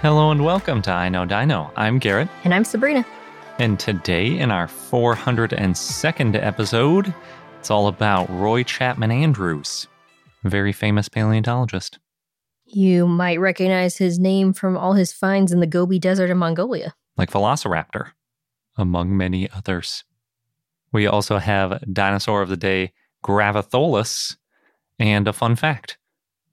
[0.00, 1.72] Hello and welcome to I Know Dino.
[1.76, 3.04] I'm Garrett, And I'm Sabrina.
[3.58, 7.12] and today in our 402nd episode,
[7.58, 9.88] it's all about Roy Chapman Andrews,
[10.44, 11.98] very famous paleontologist.
[12.66, 16.94] You might recognize his name from all his finds in the Gobi Desert in Mongolia.
[17.16, 18.10] like Velociraptor,
[18.76, 20.04] among many others.
[20.92, 22.92] We also have Dinosaur of the Day,
[23.24, 24.36] Gravitholus,
[25.00, 25.97] and a fun fact.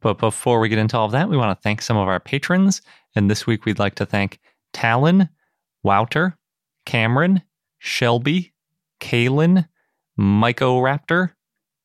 [0.06, 2.20] But before we get into all of that, we want to thank some of our
[2.20, 2.84] patrons.
[3.16, 4.38] And this week we'd like to thank
[4.72, 5.30] Talon,
[5.82, 6.38] Wouter,
[6.86, 7.42] Cameron,
[7.80, 8.54] Shelby,
[9.02, 9.68] Kaylin,
[10.20, 11.32] Mycoraptor,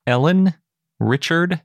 [0.06, 0.52] Ellen,
[0.98, 1.62] Richard,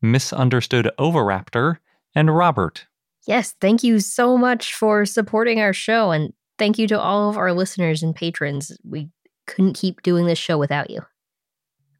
[0.00, 1.76] Misunderstood Overraptor,
[2.14, 2.86] and Robert.
[3.26, 6.10] Yes, thank you so much for supporting our show.
[6.10, 8.72] And thank you to all of our listeners and patrons.
[8.82, 9.10] We
[9.46, 11.02] couldn't keep doing this show without you.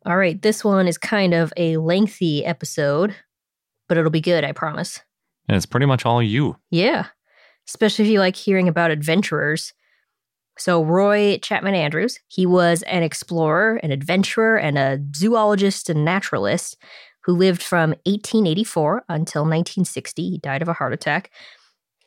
[0.06, 3.14] All right, this one is kind of a lengthy episode,
[3.88, 5.00] but it'll be good, I promise.
[5.48, 6.56] And it's pretty much all you.
[6.70, 7.06] Yeah,
[7.66, 9.72] especially if you like hearing about adventurers.
[10.58, 16.76] So, Roy Chapman Andrews, he was an explorer, an adventurer, and a zoologist and naturalist
[17.24, 20.30] who lived from 1884 until 1960.
[20.30, 21.30] He died of a heart attack.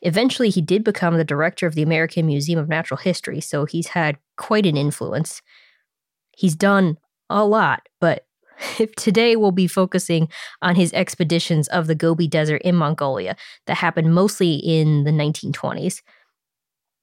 [0.02, 3.88] Eventually, he did become the director of the American Museum of Natural History, so he's
[3.88, 5.40] had quite an influence.
[6.36, 6.98] He's done
[7.30, 8.26] a lot, but
[8.96, 10.28] today we'll be focusing
[10.60, 13.36] on his expeditions of the Gobi Desert in Mongolia
[13.66, 16.02] that happened mostly in the 1920s.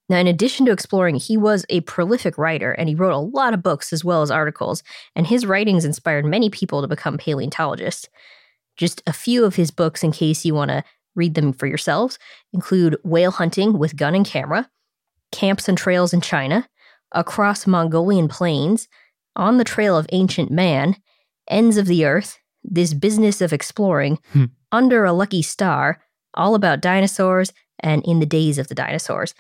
[0.09, 3.53] Now, in addition to exploring, he was a prolific writer and he wrote a lot
[3.53, 4.81] of books as well as articles,
[5.15, 8.09] and his writings inspired many people to become paleontologists.
[8.75, 10.83] Just a few of his books, in case you want to
[11.15, 12.17] read them for yourselves,
[12.53, 14.69] include Whale Hunting with Gun and Camera,
[15.31, 16.67] Camps and Trails in China,
[17.11, 18.87] Across Mongolian Plains,
[19.35, 20.95] On the Trail of Ancient Man,
[21.49, 24.45] Ends of the Earth, This Business of Exploring, Hmm.
[24.71, 26.01] Under a Lucky Star,
[26.35, 29.33] All About Dinosaurs, and In the Days of the Dinosaurs.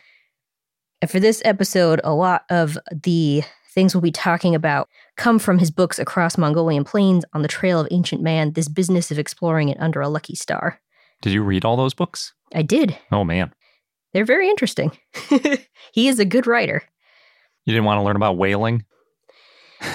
[1.01, 3.43] And for this episode, a lot of the
[3.73, 7.79] things we'll be talking about come from his books Across Mongolian Plains, On the Trail
[7.79, 10.79] of Ancient Man, This Business of Exploring, and Under a Lucky Star.
[11.21, 12.33] Did you read all those books?
[12.55, 12.97] I did.
[13.11, 13.53] Oh man.
[14.13, 14.97] They're very interesting.
[15.93, 16.81] he is a good writer.
[17.65, 18.83] You didn't want to learn about whaling?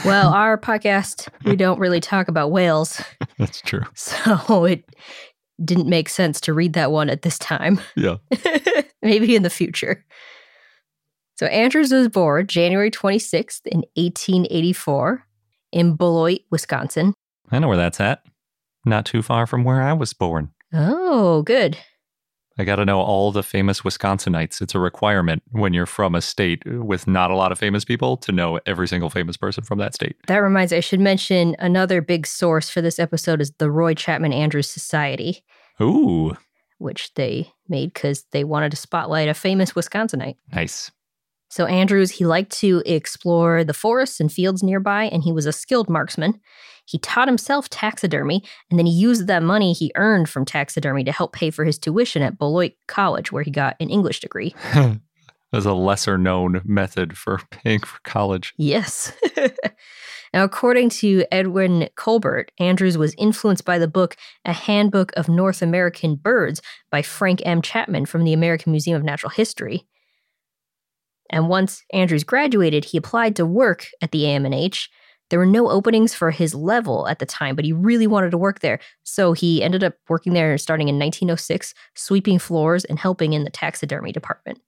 [0.05, 3.03] Well, our podcast, we don't really talk about whales,
[3.39, 3.83] That's true.
[3.95, 4.85] so it
[5.65, 7.81] didn't make sense to read that one at this time.
[7.97, 8.17] Yeah.
[9.03, 10.05] Maybe in the future.
[11.37, 15.25] So Andrews was born January 26th in 1884
[15.73, 17.13] in Beloit, Wisconsin.
[17.51, 18.23] I know where that's at.
[18.87, 20.51] Not too far from where I was born.
[20.73, 21.77] Oh, good.
[22.57, 24.61] I got to know all the famous Wisconsinites.
[24.63, 28.17] It's a requirement when you're from a state with not a lot of famous people
[28.19, 30.17] to know every single famous person from that state.
[30.29, 33.95] That reminds me, I should mention another big source for this episode is the Roy
[33.95, 35.43] Chapman Andrews Society,
[35.81, 36.37] Ooh,
[36.79, 40.37] which they made because they wanted to spotlight a famous Wisconsinite.
[40.53, 40.93] nice.
[41.55, 45.53] So Andrews, he liked to explore the forests and fields nearby, and he was a
[45.53, 46.41] skilled marksman.
[46.85, 51.13] He taught himself taxidermy, and then he used that money he earned from taxidermy to
[51.13, 54.53] help pay for his tuition at Beloit College, where he got an English degree.
[55.53, 58.53] There's a lesser known method for paying for college.
[58.57, 59.13] Yes.
[60.35, 65.63] now, according to Edwin Colbert, Andrews was influenced by the book A Handbook of North
[65.63, 67.63] American Birds by Frank M.
[67.63, 69.87] Chapman from the American Museum of Natural History.
[71.35, 74.89] And once Andrews graduated, he applied to work at the AMNH.
[75.31, 78.39] There were no openings for his level at the time, but he really wanted to
[78.39, 78.79] work there.
[79.03, 83.51] So he ended up working there starting in 1906, sweeping floors and helping in the
[83.51, 84.61] taxidermy department.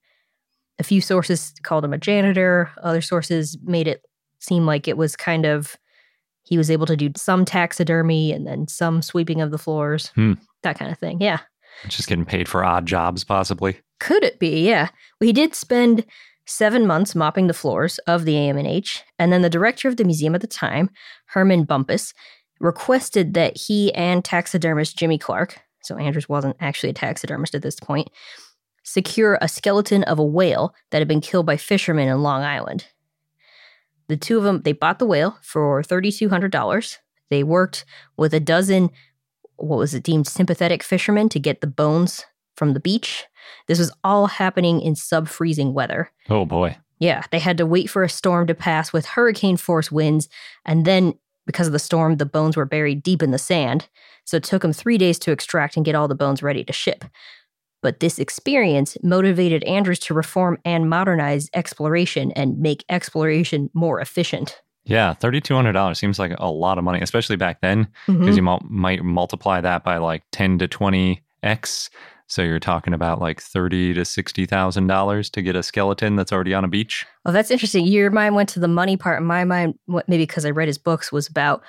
[0.77, 4.03] A few sources called him a janitor, other sources made it
[4.39, 5.77] seem like it was kind of
[6.43, 10.33] he was able to do some taxidermy and then some sweeping of the floors, Hmm.
[10.63, 11.21] that kind of thing.
[11.21, 11.39] Yeah.
[11.87, 13.79] Just getting paid for odd jobs, possibly.
[13.99, 14.65] Could it be?
[14.67, 14.89] Yeah.
[15.19, 16.05] Well, he did spend
[16.47, 20.33] seven months mopping the floors of the AMNH, and then the director of the museum
[20.33, 20.89] at the time,
[21.27, 22.13] Hermon Bumpus,
[22.59, 27.79] requested that he and taxidermist Jimmy Clark, so Andrews wasn't actually a taxidermist at this
[27.79, 28.09] point,
[28.83, 32.87] secure a skeleton of a whale that had been killed by fishermen in Long Island.
[34.07, 36.97] The two of them, they bought the whale for $3,200.
[37.29, 37.85] They worked
[38.15, 38.89] with a dozen,
[39.57, 43.25] what was it deemed sympathetic fishermen to get the bones from the beach.
[43.67, 46.11] This was all happening in sub freezing weather.
[46.29, 46.77] Oh boy.
[46.99, 50.29] Yeah, they had to wait for a storm to pass with hurricane force winds,
[50.65, 51.13] and then
[51.45, 53.87] because of the storm, the bones were buried deep in the sand.
[54.25, 56.73] So it took them three days to extract and get all the bones ready to
[56.73, 57.05] ship.
[57.81, 64.61] But this experience motivated Andrews to reform and modernize exploration and make exploration more efficient.
[64.83, 68.61] Yeah, $3,200 seems like a lot of money, especially back then, because Mhm.
[68.63, 71.89] you might multiply that by like 10 to 20x.
[72.27, 76.65] So you're talking about like thirty to $60,000 to get a skeleton that's already on
[76.65, 77.05] a beach.
[77.25, 77.85] Oh, that's interesting.
[77.87, 79.23] Your mind went to the money part.
[79.23, 81.63] My mind, maybe because I read his books, was about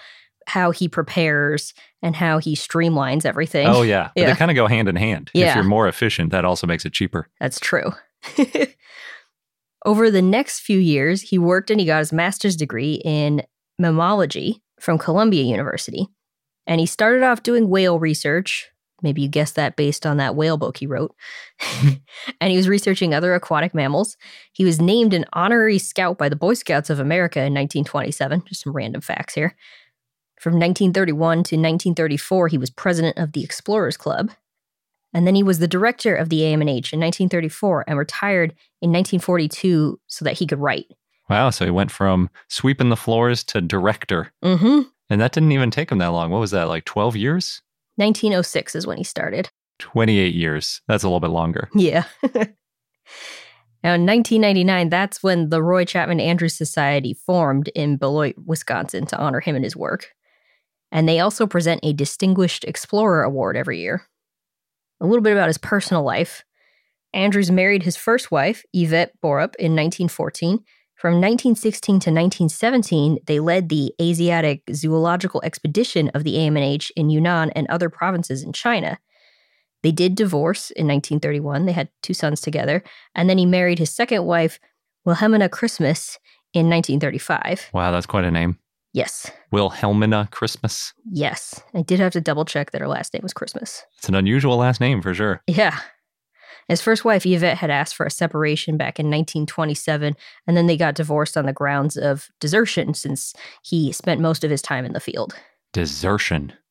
[0.49, 3.69] how he prepares and how he streamlines everything.
[3.69, 4.11] Oh, yeah.
[4.17, 5.31] But they kind of go hand in hand.
[5.35, 5.51] Yeah.
[5.51, 7.29] If you're more efficient, that also makes it cheaper.
[7.39, 7.93] That's true.
[9.85, 13.43] Over the next few years, he worked and he got his master's degree in
[13.81, 16.09] mammalogy from Columbia University.
[16.67, 18.71] And he started off doing whale research.
[19.03, 21.15] Maybe you guessed that based on that whale book he wrote.
[22.41, 24.17] and he was researching other aquatic mammals.
[24.53, 28.45] He was named an honorary scout by the Boy Scouts of America in 1927.
[28.47, 29.57] Just some random facts here.
[30.41, 34.31] From 1931 to 1934, he was president of the Explorers Club.
[35.15, 38.51] And then he was the director of the AMNH in 1934 and retired
[38.83, 40.87] in 1942 so that he could write.
[41.31, 41.51] Wow.
[41.51, 44.33] So he went from sweeping the floors to director.
[44.45, 44.83] Mm-hmm.
[45.11, 46.31] And that didn't even take him that long.
[46.31, 47.63] What was that, like 12 years?
[47.99, 49.51] 1906 is when he started.
[49.79, 50.81] 28 years.
[50.89, 51.69] That's a little bit longer.
[51.75, 52.05] Yeah.
[52.23, 59.19] now, in 1999, that's when the Roy Chapman Andrews Society formed in Beloit, Wisconsin to
[59.19, 60.09] honor him and his work.
[60.91, 64.07] And they also present a Distinguished Explorer Award every year.
[65.01, 66.45] A little bit about his personal life.
[67.13, 70.61] Andrews married his first wife, Yvette Borup, in 1914.
[70.99, 77.51] From 1916 to 1917, they led the Asiatic Zoological Expedition of the AMNH in Yunnan
[77.51, 78.99] and other provinces in China.
[79.85, 81.67] They did divorce in 1931.
[81.67, 82.83] They had two sons together.
[83.15, 84.59] And then he married his second wife,
[85.05, 86.19] Wilhelmina Christmas,
[86.53, 87.71] in 1935.
[87.73, 88.59] Wow, that's quite a name.
[88.93, 89.31] Yes.
[89.53, 90.95] Wilhelmina Christmas.
[91.09, 91.63] Yes.
[91.75, 93.85] I did have to double check that her last name was Christmas.
[93.99, 95.43] It's an unusual last name for sure.
[95.47, 95.79] Yeah.
[96.69, 100.15] His first wife, Yvette, had asked for a separation back in 1927,
[100.47, 104.51] and then they got divorced on the grounds of desertion since he spent most of
[104.51, 105.35] his time in the field.
[105.73, 106.53] Desertion.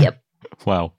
[0.00, 0.20] Yep.
[0.66, 0.92] wow.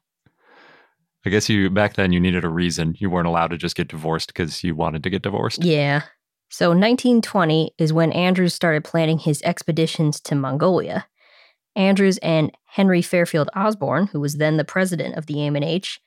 [1.25, 2.95] I guess you back then you needed a reason.
[2.97, 5.63] You weren't allowed to just get divorced because you wanted to get divorced.
[5.63, 6.03] Yeah.
[6.49, 11.05] So 1920 is when Andrews started planning his expeditions to Mongolia.
[11.75, 15.99] Andrews and Henry Fairfield Osborn, who was then the president of the AMNH,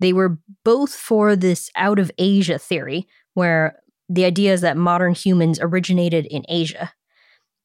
[0.00, 5.14] they were both for this out of Asia theory, where the idea is that modern
[5.14, 6.92] humans originated in Asia.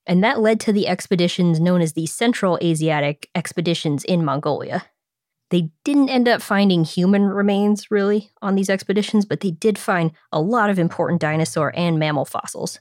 [0.05, 4.85] And that led to the expeditions known as the Central Asiatic expeditions in Mongolia.
[5.49, 10.11] They didn't end up finding human remains really on these expeditions, but they did find
[10.31, 12.79] a lot of important dinosaur and mammal fossils.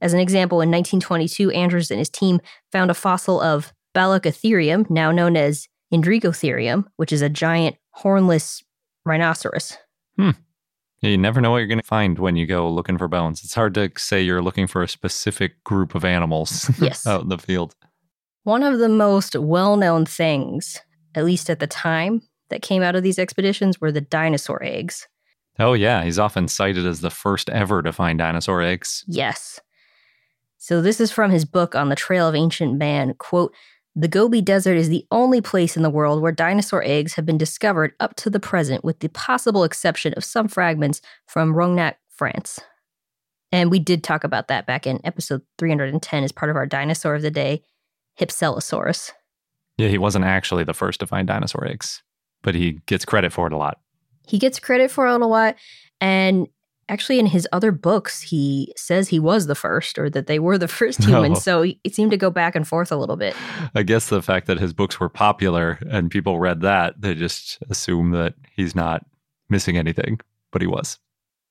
[0.00, 2.40] As an example, in 1922, Andrews and his team
[2.72, 8.63] found a fossil of Baluchitherium, now known as Indricotherium, which is a giant hornless
[9.04, 9.76] rhinoceros.
[10.18, 10.30] Hmm.
[11.00, 13.44] You never know what you're going to find when you go looking for bones.
[13.44, 17.06] It's hard to say you're looking for a specific group of animals Yes.
[17.06, 17.74] out in the field.
[18.44, 20.80] One of the most well known things,
[21.14, 25.06] at least at the time, that came out of these expeditions were the dinosaur eggs.
[25.58, 26.02] Oh, yeah.
[26.04, 29.04] He's often cited as the first ever to find dinosaur eggs.
[29.06, 29.60] Yes.
[30.58, 33.14] So this is from his book on the Trail of Ancient Man.
[33.18, 33.54] Quote,
[33.96, 37.38] the Gobi Desert is the only place in the world where dinosaur eggs have been
[37.38, 42.60] discovered up to the present, with the possible exception of some fragments from Rognac, France.
[43.52, 47.14] And we did talk about that back in episode 310 as part of our dinosaur
[47.14, 47.62] of the day,
[48.18, 49.12] Hypselosaurus.
[49.78, 52.02] Yeah, he wasn't actually the first to find dinosaur eggs,
[52.42, 53.78] but he gets credit for it a lot.
[54.26, 55.54] He gets credit for it a lot.
[56.00, 56.48] And
[56.88, 60.58] actually, in his other books, he says he was the first or that they were
[60.58, 61.38] the first humans.
[61.38, 61.40] Oh.
[61.40, 63.34] So it seemed to go back and forth a little bit.
[63.74, 67.58] I guess the fact that his books were popular and people read that, they just
[67.70, 69.04] assume that he's not
[69.48, 70.20] missing anything,
[70.52, 70.98] but he was.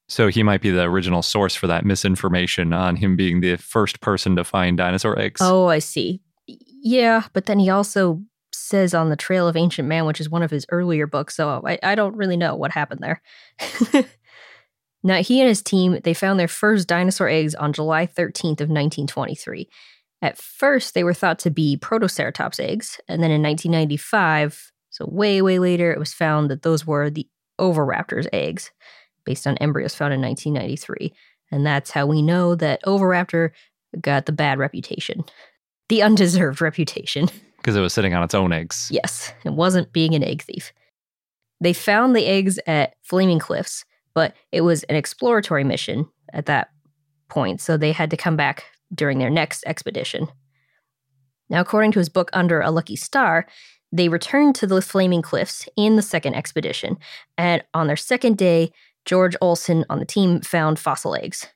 [0.07, 4.01] So he might be the original source for that misinformation on him being the first
[4.01, 5.39] person to find dinosaur eggs.
[5.41, 6.21] Oh, I see.
[6.47, 8.21] Yeah, but then he also
[8.51, 11.35] says on the Trail of Ancient Man, which is one of his earlier books.
[11.35, 13.21] So I, I don't really know what happened there.
[15.03, 18.69] now he and his team they found their first dinosaur eggs on July 13th of
[18.69, 19.67] 1923.
[20.21, 25.41] At first, they were thought to be Protoceratops eggs, and then in 1995, so way
[25.41, 27.27] way later, it was found that those were the
[27.59, 28.71] Oviraptor's eggs,
[29.25, 31.13] based on embryos found in 1993.
[31.51, 33.51] And that's how we know that Oviraptor
[34.01, 35.23] got the bad reputation,
[35.89, 37.29] the undeserved reputation.
[37.57, 38.89] Because it was sitting on its own eggs.
[38.91, 40.73] Yes, it wasn't being an egg thief.
[41.61, 46.69] They found the eggs at Flaming Cliffs, but it was an exploratory mission at that
[47.29, 50.27] point, so they had to come back during their next expedition.
[51.49, 53.47] Now, according to his book Under a Lucky Star,
[53.91, 56.97] they returned to the Flaming Cliffs in the second expedition,
[57.37, 58.71] and on their second day,
[59.05, 61.47] George Olsen on the team found fossil eggs.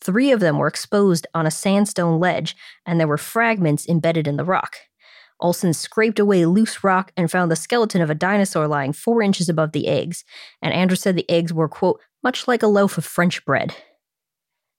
[0.00, 4.36] Three of them were exposed on a sandstone ledge, and there were fragments embedded in
[4.36, 4.76] the rock.
[5.40, 9.48] Olsen scraped away loose rock and found the skeleton of a dinosaur lying four inches
[9.48, 10.24] above the eggs,
[10.62, 13.74] and Andrews said the eggs were, quote, much like a loaf of French bread.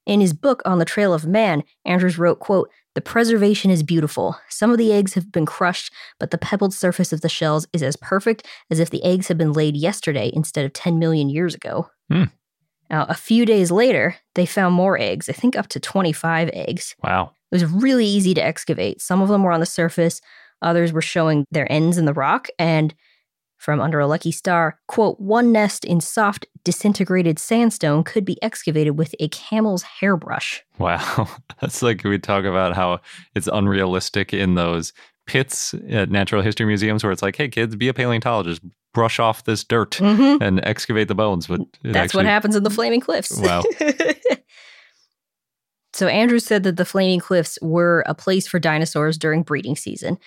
[0.06, 4.38] In his book On the Trail of Man, Andrews wrote, quote, The preservation is beautiful.
[4.50, 7.84] Some of the eggs have been crushed, but the pebbled surface of the shells is
[7.84, 11.54] as perfect as if the eggs had been laid yesterday instead of 10 million years
[11.54, 11.90] ago.
[12.10, 12.26] Hmm.
[12.90, 16.96] Now, a few days later, they found more eggs, I think up to 25 eggs.
[17.04, 17.32] Wow.
[17.52, 19.02] It was really easy to excavate.
[19.02, 20.20] Some of them were on the surface,
[20.62, 22.94] others were showing their ends in the rock, and
[23.58, 28.98] from Under a Lucky Star, quote, one nest in soft, disintegrated sandstone could be excavated
[28.98, 30.64] with a camel's hairbrush.
[30.80, 31.28] Wow.
[31.62, 33.02] That's like we talk about how
[33.36, 34.94] it's unrealistic in those
[35.28, 38.64] pits at natural history museums where it's like, hey, kids, be a paleontologist,
[38.96, 40.42] brush off this dirt Mhm.
[40.42, 41.46] and excavate the bones.
[41.46, 43.40] But That's actually, what happens in the Flaming Cliffs.
[43.40, 43.62] Wow.
[45.94, 50.18] so Andrews said that the Flaming Cliffs were a place for dinosaurs during breeding season.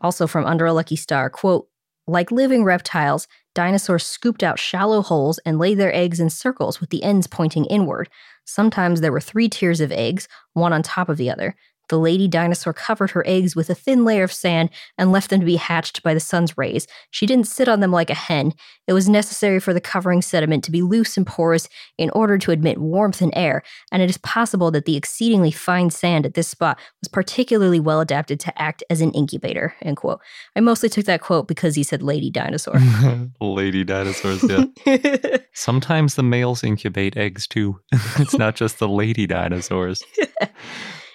[0.00, 1.68] Also from Under a Lucky Star, quote,
[2.06, 6.90] like living reptiles, dinosaurs scooped out shallow holes and laid their eggs in circles with
[6.90, 8.08] the ends pointing inward.
[8.44, 11.54] Sometimes there were three tiers of eggs, one on top of the other.
[11.90, 15.40] The lady dinosaur covered her eggs with a thin layer of sand and left them
[15.40, 16.86] to be hatched by the sun's rays.
[17.10, 18.54] She didn't sit on them like a hen.
[18.86, 21.68] It was necessary for the covering sediment to be loose and porous
[21.98, 25.90] in order to admit warmth and air, and it is possible that the exceedingly fine
[25.90, 29.74] sand at this spot was particularly well adapted to act as an incubator.
[29.82, 30.20] End quote.
[30.54, 32.80] I mostly took that quote because he said lady dinosaur.
[33.40, 35.36] lady dinosaurs, yeah.
[35.54, 37.80] Sometimes the males incubate eggs too.
[37.92, 40.04] it's not just the lady dinosaurs.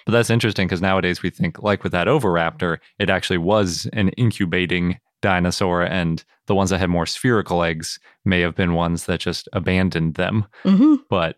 [0.06, 4.08] But that's interesting because nowadays we think, like with that Oviraptor, it actually was an
[4.10, 9.20] incubating dinosaur, and the ones that had more spherical eggs may have been ones that
[9.20, 10.46] just abandoned them.
[10.62, 11.36] hmm But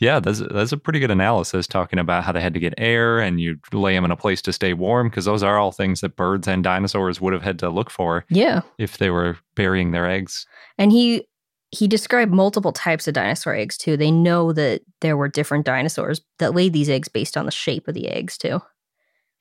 [0.00, 3.18] yeah, that's that's a pretty good analysis talking about how they had to get air
[3.20, 6.00] and you lay them in a place to stay warm because those are all things
[6.00, 8.62] that birds and dinosaurs would have had to look for Yeah.
[8.78, 10.46] if they were burying their eggs.
[10.78, 11.26] And he
[11.70, 13.96] he described multiple types of dinosaur eggs too.
[13.96, 17.86] They know that there were different dinosaurs that laid these eggs based on the shape
[17.86, 18.60] of the eggs too.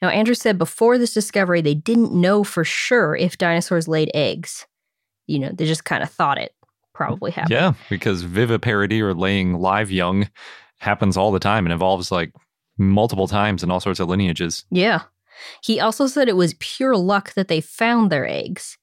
[0.01, 4.67] Now Andrew said before this discovery they didn't know for sure if dinosaurs laid eggs.
[5.27, 6.53] You know, they just kind of thought it
[6.93, 7.51] probably happened.
[7.51, 10.29] Yeah, because viviparity or laying live young
[10.79, 12.33] happens all the time and evolves like
[12.77, 14.65] multiple times in all sorts of lineages.
[14.71, 15.03] Yeah.
[15.63, 18.77] He also said it was pure luck that they found their eggs.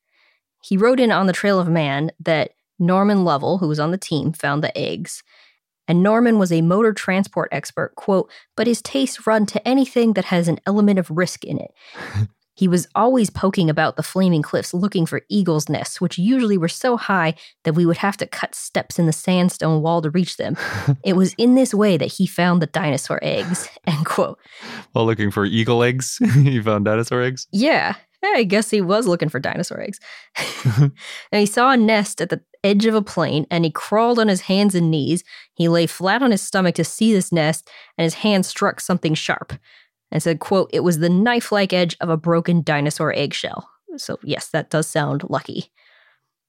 [0.62, 3.98] He wrote in on the Trail of Man that Norman Lovell, who was on the
[3.98, 5.22] team, found the eggs.
[5.88, 10.26] And Norman was a motor transport expert, quote, but his tastes run to anything that
[10.26, 11.70] has an element of risk in it.
[12.56, 16.68] he was always poking about the flaming cliffs looking for eagles' nests, which usually were
[16.68, 20.38] so high that we would have to cut steps in the sandstone wall to reach
[20.38, 20.56] them.
[21.04, 24.38] it was in this way that he found the dinosaur eggs, end quote.
[24.92, 27.46] While looking for eagle eggs, he found dinosaur eggs.
[27.52, 30.00] Yeah, I guess he was looking for dinosaur eggs.
[30.76, 30.92] and
[31.32, 34.42] he saw a nest at the edge of a plane and he crawled on his
[34.42, 35.24] hands and knees.
[35.54, 39.14] He lay flat on his stomach to see this nest and his hand struck something
[39.14, 39.52] sharp
[40.10, 43.68] and said, quote, it was the knife-like edge of a broken dinosaur eggshell.
[43.96, 45.70] So yes, that does sound lucky.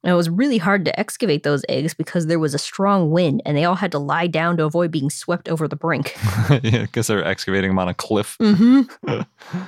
[0.04, 3.42] And it was really hard to excavate those eggs because there was a strong wind
[3.46, 6.16] and they all had to lie down to avoid being swept over the brink.
[6.64, 8.38] yeah, because they're excavating them on a cliff.
[8.40, 9.22] Mm-hmm.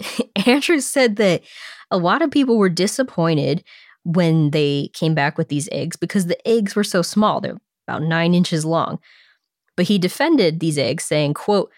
[0.46, 1.42] Andrew said that
[1.90, 3.64] a lot of people were disappointed
[4.06, 7.40] when they came back with these eggs because the eggs were so small.
[7.40, 7.58] They're
[7.88, 9.00] about nine inches long.
[9.76, 11.70] But he defended these eggs, saying, quote,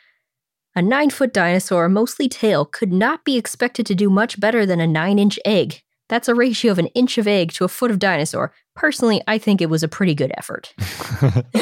[0.77, 4.79] a nine foot dinosaur, mostly tail, could not be expected to do much better than
[4.79, 5.83] a nine inch egg.
[6.09, 8.53] That's a ratio of an inch of egg to a foot of dinosaur.
[8.77, 10.73] Personally, I think it was a pretty good effort.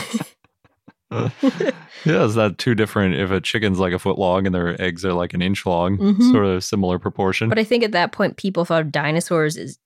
[2.04, 3.14] Yeah, is that two different?
[3.14, 5.96] If a chicken's like a foot long and their eggs are like an inch long,
[5.98, 6.30] Mhm.
[6.30, 7.48] sort of similar proportion.
[7.48, 9.78] But I think at that point, people thought of dinosaurs as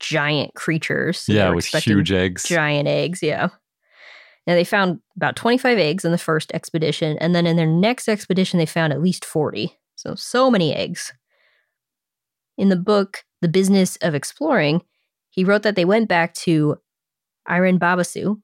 [0.00, 1.24] giant creatures.
[1.28, 2.44] yeah, with huge eggs.
[2.44, 3.22] giant eggs.
[3.22, 3.48] Yeah.
[4.46, 8.08] Now they found about 25 eggs in the first expedition, and then in their next
[8.08, 9.76] expedition, they found at least 40.
[9.96, 11.12] So, so many eggs.
[12.56, 14.82] In the book, The Business of Exploring,
[15.30, 16.76] he wrote that they went back to
[17.48, 18.40] Iren Dabasu,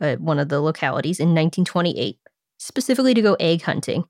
[0.00, 2.18] uh, one of the localities, in 1928,
[2.58, 4.04] specifically to go egg hunting.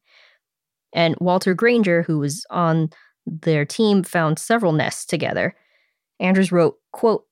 [0.93, 2.91] And Walter Granger, who was on
[3.27, 5.55] their team, found several nests together.
[6.21, 7.25] Andrews wrote, quote,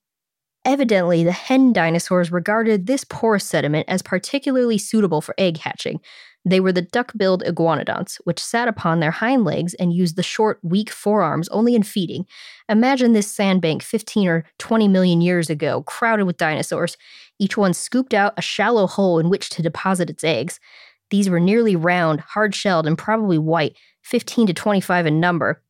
[0.64, 6.00] Evidently, the hen dinosaurs regarded this porous sediment as particularly suitable for egg hatching.
[6.46, 10.22] They were the duck billed iguanodonts, which sat upon their hind legs and used the
[10.22, 12.26] short, weak forearms only in feeding.
[12.68, 16.96] Imagine this sandbank 15 or 20 million years ago, crowded with dinosaurs.
[17.38, 20.60] Each one scooped out a shallow hole in which to deposit its eggs.
[21.10, 25.62] These were nearly round, hard shelled, and probably white, 15 to 25 in number,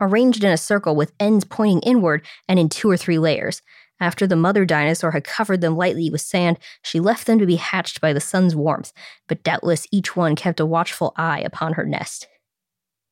[0.00, 3.62] arranged in a circle with ends pointing inward and in two or three layers.
[4.00, 7.56] After the mother dinosaur had covered them lightly with sand, she left them to be
[7.56, 8.92] hatched by the sun's warmth,
[9.28, 12.26] but doubtless each one kept a watchful eye upon her nest.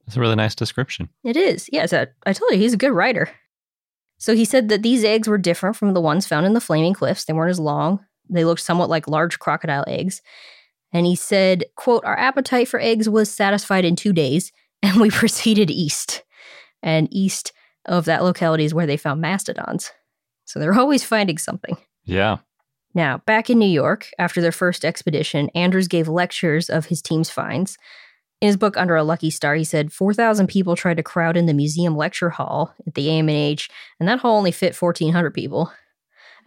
[0.06, 1.10] That's a really nice description.
[1.24, 3.28] It is, yes, I, I told you, he's a good writer.
[4.16, 6.94] So he said that these eggs were different from the ones found in the Flaming
[6.94, 7.26] Cliffs.
[7.26, 10.22] They weren't as long, they looked somewhat like large crocodile eggs.
[10.92, 14.52] And he said, quote, Our appetite for eggs was satisfied in two days,
[14.82, 16.22] and we proceeded east.
[16.82, 17.52] And east
[17.84, 19.90] of that locality is where they found mastodons.
[20.44, 21.76] So they're always finding something.
[22.04, 22.38] Yeah.
[22.94, 27.30] Now, back in New York, after their first expedition, Andrews gave lectures of his team's
[27.30, 27.76] finds.
[28.40, 31.46] In his book Under a Lucky Star, he said 4,000 people tried to crowd in
[31.46, 33.68] the museum lecture hall at the AMH,
[33.98, 35.72] and that hall only fit 1,400 people.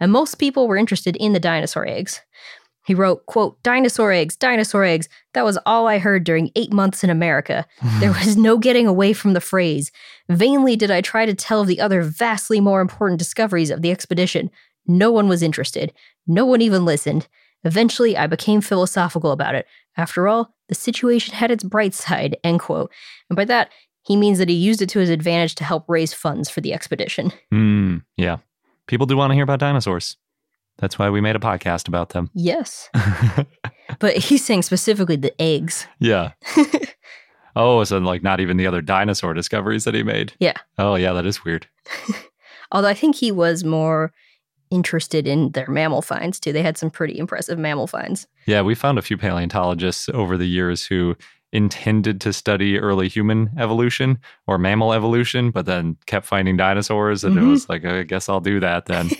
[0.00, 2.20] And most people were interested in the dinosaur eggs.
[2.84, 5.08] He wrote, quote, dinosaur eggs, dinosaur eggs.
[5.34, 7.66] That was all I heard during eight months in America.
[8.00, 9.92] There was no getting away from the phrase.
[10.28, 13.92] Vainly did I try to tell of the other vastly more important discoveries of the
[13.92, 14.50] expedition.
[14.86, 15.92] No one was interested.
[16.26, 17.28] No one even listened.
[17.64, 19.66] Eventually, I became philosophical about it.
[19.96, 22.90] After all, the situation had its bright side, end quote.
[23.30, 23.70] And by that,
[24.02, 26.72] he means that he used it to his advantage to help raise funds for the
[26.72, 27.32] expedition.
[27.50, 27.98] Hmm.
[28.16, 28.38] yeah.
[28.88, 30.16] People do want to hear about dinosaurs.
[30.78, 32.30] That's why we made a podcast about them.
[32.34, 32.88] Yes.
[33.98, 35.86] But he's saying specifically the eggs.
[35.98, 36.32] yeah.
[37.54, 40.32] Oh, so like not even the other dinosaur discoveries that he made.
[40.40, 40.54] Yeah.
[40.78, 41.66] Oh, yeah, that is weird.
[42.72, 44.10] Although I think he was more
[44.70, 46.50] interested in their mammal finds too.
[46.54, 48.26] They had some pretty impressive mammal finds.
[48.46, 51.14] Yeah, we found a few paleontologists over the years who
[51.52, 57.22] intended to study early human evolution or mammal evolution, but then kept finding dinosaurs.
[57.22, 57.50] And it Mhm.
[57.50, 59.10] was like, I guess I'll do that then.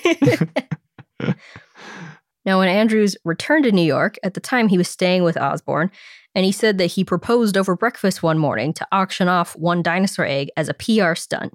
[2.44, 5.90] now, when Andrews returned to New York, at the time he was staying with Osborn,
[6.34, 10.24] and he said that he proposed over breakfast one morning to auction off one dinosaur
[10.24, 11.54] egg as a PR stunt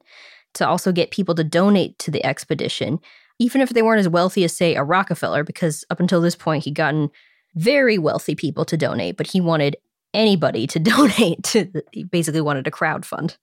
[0.53, 2.99] to also get people to donate to the expedition,
[3.39, 6.63] even if they weren't as wealthy as, say, a Rockefeller, because up until this point
[6.63, 7.09] he'd gotten
[7.55, 9.77] very wealthy people to donate, but he wanted
[10.13, 13.37] anybody to donate to the, he basically wanted a crowdfund.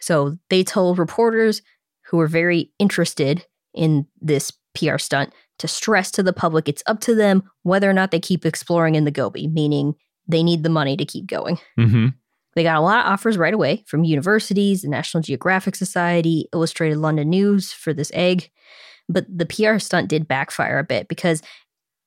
[0.00, 1.62] So they told reporters
[2.06, 7.00] who were very interested in this PR stunt to stress to the public it's up
[7.00, 9.94] to them whether or not they keep exploring in the Gobi, meaning
[10.26, 11.58] they need the money to keep going.
[11.76, 12.08] hmm
[12.54, 16.98] They got a lot of offers right away from universities, the National Geographic Society, Illustrated
[16.98, 18.50] London News for this egg.
[19.08, 21.42] But the PR stunt did backfire a bit because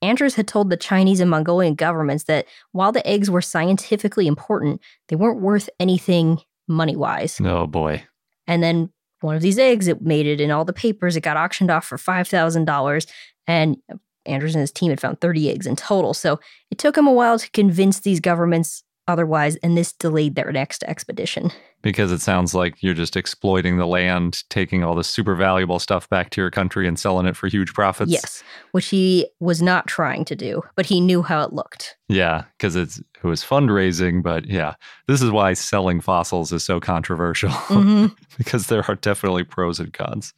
[0.01, 4.81] Andrews had told the Chinese and Mongolian governments that while the eggs were scientifically important,
[5.07, 7.39] they weren't worth anything money wise.
[7.41, 8.03] Oh, boy.
[8.47, 8.89] And then
[9.21, 11.15] one of these eggs, it made it in all the papers.
[11.15, 13.07] It got auctioned off for $5,000.
[13.47, 13.77] And
[14.25, 16.13] Andrews and his team had found 30 eggs in total.
[16.13, 16.39] So
[16.71, 20.81] it took him a while to convince these governments otherwise, and this delayed their next
[20.83, 21.51] expedition.
[21.81, 26.07] Because it sounds like you're just exploiting the land, taking all the super valuable stuff
[26.07, 28.09] back to your country and selling it for huge profits.
[28.13, 31.97] yes, which he was not trying to do, but he knew how it looked.
[32.07, 34.75] Yeah, because it was fundraising, but yeah,
[35.09, 38.15] this is why selling fossils is so controversial Mhm.
[38.37, 40.33] because there are definitely pros and cons.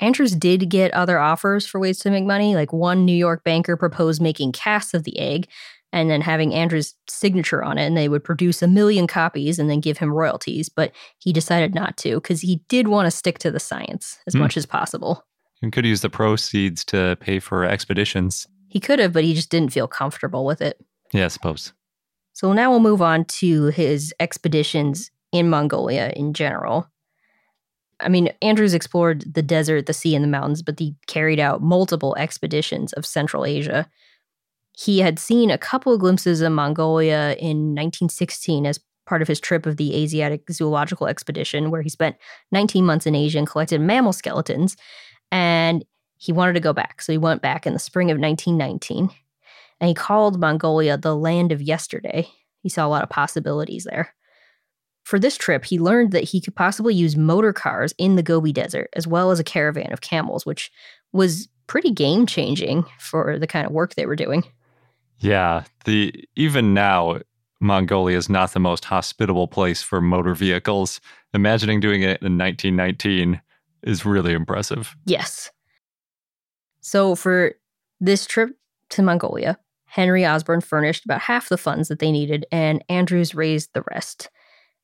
[0.00, 2.54] Andrews did get other offers for ways to make money.
[2.54, 5.48] Like one New York banker proposed making casts of the egg
[5.92, 9.70] and then having Andrews' signature on it, and they would produce a million copies and
[9.70, 10.68] then give him royalties.
[10.68, 14.34] But he decided not to because he did want to stick to the science as
[14.34, 14.40] Hmm.
[14.40, 15.24] much as possible.
[15.62, 18.46] You could use the proceeds to pay for expeditions.
[18.68, 20.78] He could have, but he just didn't feel comfortable with it.
[21.14, 21.72] Yeah, I suppose.
[22.34, 26.90] So now we'll move on to his expeditions in Mongolia in general.
[28.00, 31.62] I mean, Andrews explored the desert, the sea, and the mountains, but he carried out
[31.62, 33.88] multiple expeditions of Central Asia.
[34.76, 39.40] He had seen a couple of glimpses of Mongolia in 1916 as part of his
[39.40, 42.16] trip of the Asiatic Zoological Expedition, where he spent
[42.52, 44.76] 19 months in Asia and collected mammal skeletons.
[45.32, 45.84] And
[46.18, 47.00] he wanted to go back.
[47.02, 49.10] So he went back in the spring of 1919
[49.80, 52.28] and he called Mongolia the land of yesterday.
[52.62, 54.14] He saw a lot of possibilities there.
[55.06, 58.50] For this trip, he learned that he could possibly use motor cars in the Gobi
[58.50, 60.68] Desert as well as a caravan of camels, which
[61.12, 64.42] was pretty game changing for the kind of work they were doing.
[65.18, 67.20] Yeah, the even now
[67.60, 71.00] Mongolia is not the most hospitable place for motor vehicles.
[71.32, 73.40] Imagining doing it in 1919
[73.84, 74.96] is really impressive.
[75.04, 75.52] Yes.
[76.80, 77.52] So for
[78.00, 78.58] this trip
[78.90, 83.70] to Mongolia, Henry Osborn furnished about half the funds that they needed, and Andrews raised
[83.72, 84.30] the rest.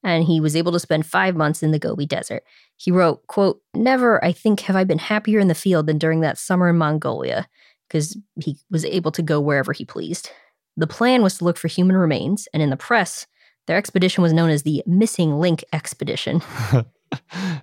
[0.04, 2.42] And he was able to spend five months in the Gobi Desert.
[2.76, 6.20] He wrote, quote, Never, I think, have I been happier in the field than during
[6.20, 7.48] that summer in Mongolia,
[7.88, 10.30] because he was able to go wherever he pleased.
[10.76, 13.26] The plan was to look for human remains, and in the press,
[13.66, 16.42] their expedition was known as the Missing Link Expedition.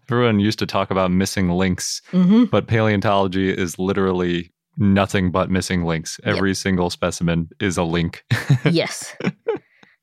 [0.09, 2.45] Everyone used to talk about missing links, mm-hmm.
[2.45, 6.19] but paleontology is literally nothing but missing links.
[6.23, 6.57] Every yep.
[6.57, 8.23] single specimen is a link.
[8.65, 9.15] yes.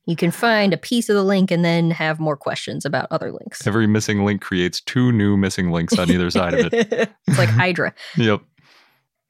[0.07, 3.33] You can find a piece of the link and then have more questions about other
[3.33, 3.67] links.
[3.67, 6.93] Every missing link creates two new missing links on either side of it.
[7.27, 7.93] it's like Hydra.
[8.17, 8.41] yep.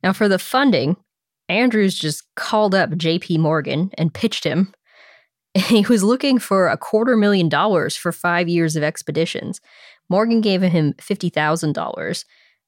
[0.02, 0.96] Now, for the funding,
[1.48, 4.72] Andrews just called up JP Morgan and pitched him.
[5.68, 9.58] He was looking for a quarter million dollars for five years of expeditions.
[10.10, 12.24] Morgan gave him $50,000,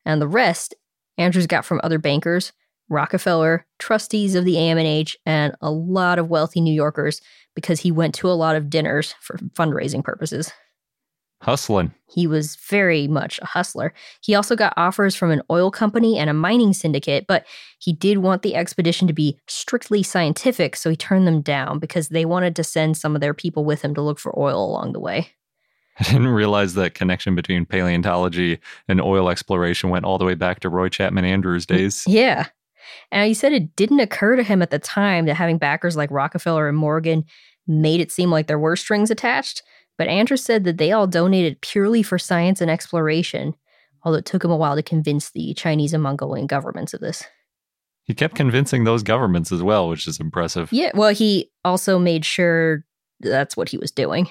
[0.07, 0.75] and the rest
[1.19, 2.53] Andrews got from other bankers,
[2.89, 7.21] Rockefeller, trustees of the AMNH, and a lot of wealthy New Yorkers
[7.59, 10.53] because he went to a lot of dinners for fundraising purposes.
[11.43, 11.93] Hustling.
[12.09, 13.93] He was very much a hustler.
[14.21, 17.45] He also got offers from an oil company and a mining syndicate, but
[17.81, 22.11] he did want the expedition to be strictly scientific, so he turned them down because
[22.11, 24.93] they wanted to send some of their people with him to look for oil along
[24.93, 25.31] the way.
[25.99, 30.61] I didn't realize that connection between paleontology and oil exploration went all the way back
[30.61, 32.05] to Roy Chapman Andrews mm, days.
[32.07, 32.47] Yeah.
[33.11, 36.11] And he said it didn't occur to him at the time that having backers like
[36.11, 37.25] Rockefeller and Morgan
[37.69, 39.63] made it seem like there were strings attached.
[39.97, 43.55] But Andrews said that they all donated purely for science and exploration,
[44.03, 47.25] although it took him a while to convince the Chinese and Mongolian governments of this.
[48.05, 50.73] He kept convincing those governments as well, which is impressive.
[50.73, 52.85] Yeah, well, he also made sure
[53.21, 54.31] that's what he was doing.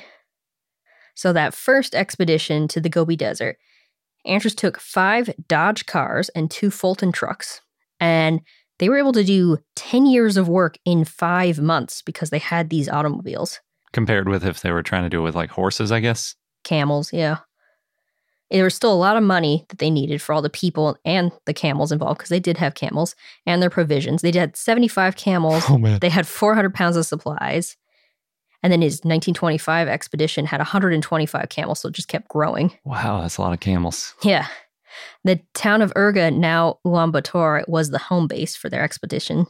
[1.13, 3.57] So, that first expedition to the Gobi Desert,
[4.25, 7.61] Andrews took five Dodge cars and two Fulton trucks,
[7.99, 8.41] and
[8.79, 12.69] they were able to do 10 years of work in five months because they had
[12.69, 13.59] these automobiles.
[13.91, 16.35] Compared with if they were trying to do it with like horses, I guess.
[16.63, 17.37] Camels, yeah.
[18.49, 21.31] There was still a lot of money that they needed for all the people and
[21.45, 23.13] the camels involved because they did have camels
[23.45, 24.21] and their provisions.
[24.21, 25.63] They had 75 camels.
[25.69, 25.99] Oh, man.
[25.99, 27.75] They had 400 pounds of supplies.
[28.63, 32.73] And then his 1925 expedition had 125 camels, so it just kept growing.
[32.85, 34.15] Wow, that's a lot of camels.
[34.23, 34.47] Yeah.
[35.23, 39.47] The town of Urga, now Ulaanbaatar, was the home base for their expedition.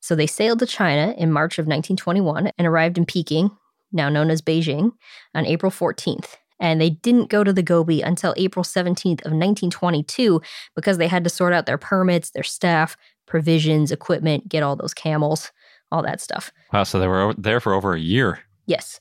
[0.00, 3.50] So they sailed to China in March of 1921 and arrived in Peking,
[3.92, 4.92] now known as Beijing,
[5.34, 6.36] on April 14th.
[6.58, 10.40] And they didn't go to the Gobi until April 17th of 1922
[10.74, 14.94] because they had to sort out their permits, their staff, provisions, equipment, get all those
[14.94, 15.52] camels,
[15.92, 16.52] all that stuff.
[16.72, 18.40] Wow, so they were there for over a year.
[18.66, 19.00] Yes.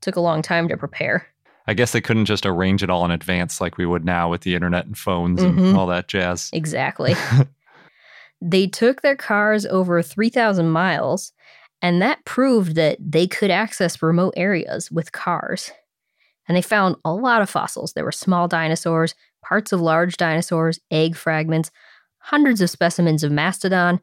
[0.00, 1.26] Took a long time to prepare.
[1.66, 4.42] I guess they couldn't just arrange it all in advance like we would now with
[4.42, 5.58] the internet and phones mm-hmm.
[5.58, 6.50] and all that jazz.
[6.52, 7.14] Exactly.
[8.40, 11.32] they took their cars over 3,000 miles,
[11.80, 15.70] and that proved that they could access remote areas with cars.
[16.48, 17.92] And they found a lot of fossils.
[17.92, 21.70] There were small dinosaurs, parts of large dinosaurs, egg fragments,
[22.18, 24.00] hundreds of specimens of mastodon,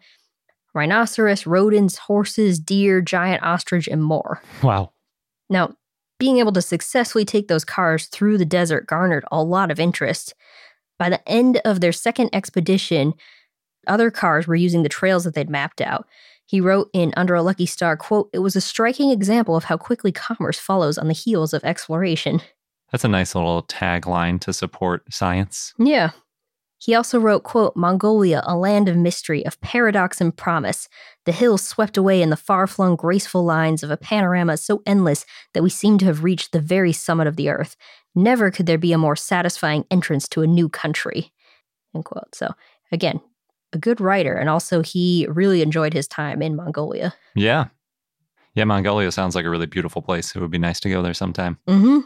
[0.74, 4.42] rhinoceros, rodents, horses, deer, giant ostrich, and more.
[4.64, 4.92] Wow.
[5.50, 5.76] Now,
[6.20, 10.36] being able to successfully take those cars through the desert garnered a lot of interest.
[10.98, 13.14] By the end of their second expedition,
[13.88, 16.08] other cars were using the trails that they'd mapped out.
[16.46, 19.78] He wrote in Under a Lucky Star, quote, It was a striking example of how
[19.78, 22.42] quickly commerce follows on the heels of exploration.
[22.92, 25.74] That's a nice little tagline to support science.
[25.78, 26.12] Yeah.
[26.82, 30.88] He also wrote, quote, Mongolia, a land of mystery, of paradox and promise.
[31.26, 35.62] The hills swept away in the far-flung, graceful lines of a panorama so endless that
[35.62, 37.76] we seem to have reached the very summit of the earth.
[38.16, 41.34] Never could there be a more satisfying entrance to a new country.
[41.94, 42.34] End quote.
[42.34, 42.54] So
[42.94, 43.20] again,
[43.74, 47.14] a good writer, and also he really enjoyed his time in Mongolia.
[47.36, 47.68] Yeah.
[48.56, 50.34] Yeah, Mongolia sounds like a really beautiful place.
[50.34, 51.58] It would be nice to go there sometime.
[51.68, 52.00] Mm-hmm.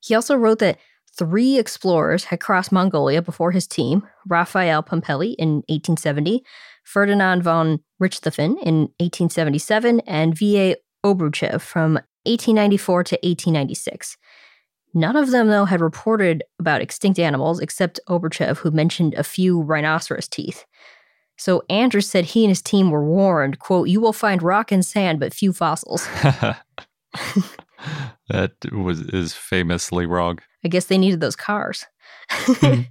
[0.00, 0.78] He also wrote that
[1.16, 6.44] three explorers had crossed Mongolia before his team Raphael Pumpelly in 1870,
[6.84, 10.76] Ferdinand von Richthofen in 1877, and V.A.
[11.04, 11.94] Obruchev from
[12.24, 14.16] 1894 to 1896.
[14.94, 19.60] None of them, though, had reported about extinct animals except Obruchev, who mentioned a few
[19.60, 20.64] rhinoceros teeth.
[21.38, 24.84] So Andrews said he and his team were warned, quote, you will find rock and
[24.84, 26.06] sand, but few fossils.
[28.28, 30.38] that was is famously wrong.
[30.64, 31.84] I guess they needed those cars.
[32.30, 32.82] Hmm.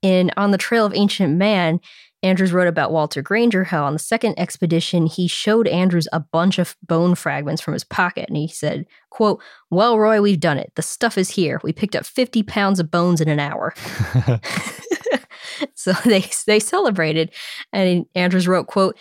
[0.00, 1.80] In On the Trail of Ancient Man,
[2.22, 6.58] Andrews wrote about Walter Granger how on the second expedition he showed Andrews a bunch
[6.58, 10.72] of bone fragments from his pocket and he said, quote, Well, Roy, we've done it.
[10.74, 11.60] The stuff is here.
[11.62, 13.72] We picked up 50 pounds of bones in an hour.
[15.74, 17.32] so they they celebrated
[17.72, 18.96] and Andrews wrote, quote,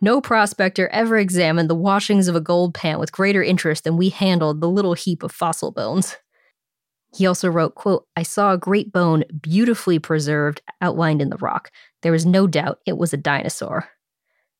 [0.00, 4.10] no prospector ever examined the washings of a gold pan with greater interest than we
[4.10, 6.16] handled the little heap of fossil bones.
[7.14, 11.70] He also wrote, quote, I saw a great bone beautifully preserved outlined in the rock.
[12.02, 13.88] There was no doubt it was a dinosaur.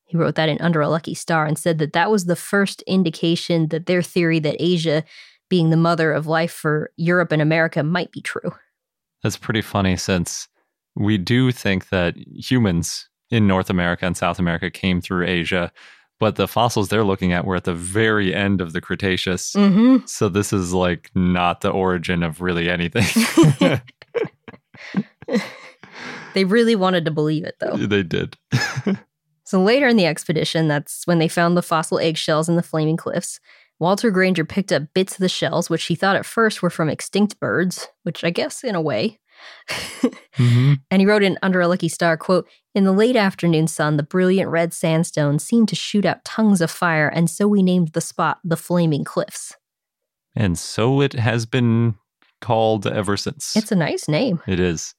[0.05, 2.81] He wrote that in Under a Lucky Star and said that that was the first
[2.83, 5.03] indication that their theory that Asia
[5.49, 8.53] being the mother of life for Europe and America might be true.
[9.21, 10.47] That's pretty funny since
[10.95, 15.71] we do think that humans in North America and South America came through Asia,
[16.19, 19.53] but the fossils they're looking at were at the very end of the Cretaceous.
[19.53, 20.05] Mm-hmm.
[20.05, 23.05] So this is like not the origin of really anything.
[26.33, 27.77] they really wanted to believe it, though.
[27.77, 28.37] they did.
[29.43, 32.97] so later in the expedition, that's when they found the fossil eggshells in the flaming
[32.97, 33.39] cliffs.
[33.79, 36.89] Walter Granger picked up bits of the shells, which he thought at first were from
[36.89, 39.19] extinct birds, which I guess in a way.
[39.69, 40.73] Mm-hmm.
[40.91, 44.03] And he wrote in Under a Lucky Star, quote, In the late afternoon sun, the
[44.03, 48.01] brilliant red sandstone seemed to shoot out tongues of fire, and so we named the
[48.01, 49.55] spot the Flaming Cliffs.
[50.35, 51.95] And so it has been
[52.41, 53.55] called ever since.
[53.55, 54.41] It's a nice name.
[54.47, 54.93] It is.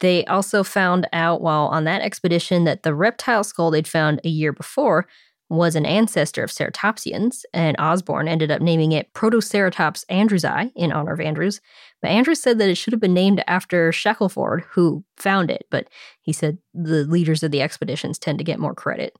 [0.00, 4.28] They also found out while on that expedition that the reptile skull they'd found a
[4.28, 5.06] year before
[5.50, 11.12] was an ancestor of ceratopsians, and Osborn ended up naming it Protoceratops andrewsi in honor
[11.12, 11.60] of Andrews.
[12.02, 15.88] But Andrews said that it should have been named after Shackelford, who found it, but
[16.20, 19.16] he said the leaders of the expeditions tend to get more credit.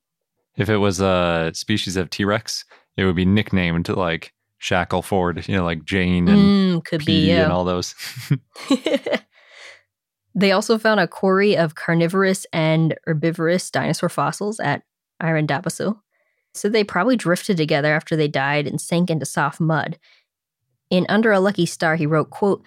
[0.56, 2.64] If it was a species of T Rex,
[2.96, 7.28] it would be nicknamed like Shackelford, you know, like Jane and mm, could P be
[7.28, 7.44] yeah.
[7.44, 7.94] and all those.
[10.34, 14.82] they also found a quarry of carnivorous and herbivorous dinosaur fossils at
[15.22, 15.98] Iren Dabasu.
[16.58, 19.98] So they probably drifted together after they died and sank into soft mud.
[20.90, 22.62] In Under a Lucky Star, he wrote, quote,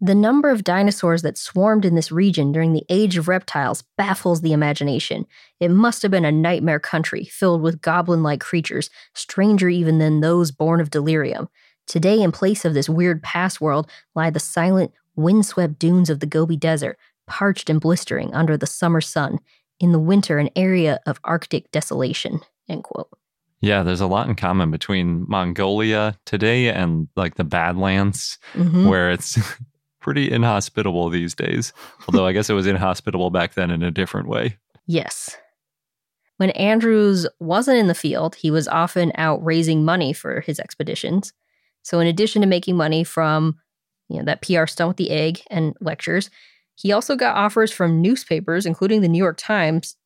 [0.00, 4.42] the number of dinosaurs that swarmed in this region during the age of reptiles baffles
[4.42, 5.26] the imagination.
[5.58, 10.20] It must have been a nightmare country filled with goblin like creatures, stranger even than
[10.20, 11.48] those born of delirium.
[11.86, 16.26] Today, in place of this weird past world, lie the silent, windswept dunes of the
[16.26, 19.38] Gobi Desert, parched and blistering under the summer sun.
[19.80, 22.40] In the winter, an area of Arctic desolation.
[22.68, 23.08] End quote.
[23.60, 28.88] Yeah, there's a lot in common between Mongolia today and like the Badlands, Mhm.
[28.88, 29.38] where it's
[30.00, 31.72] pretty inhospitable these days.
[32.06, 34.58] Although I guess it was inhospitable back then in a different way.
[34.86, 35.36] Yes.
[36.36, 41.32] When Andrews wasn't in the field, he was often out raising money for his expeditions.
[41.82, 43.56] So, in addition to making money from
[44.08, 46.30] you know, that PR stunt with the egg and lectures,
[46.76, 49.96] he also got offers from newspapers, including the New York Times,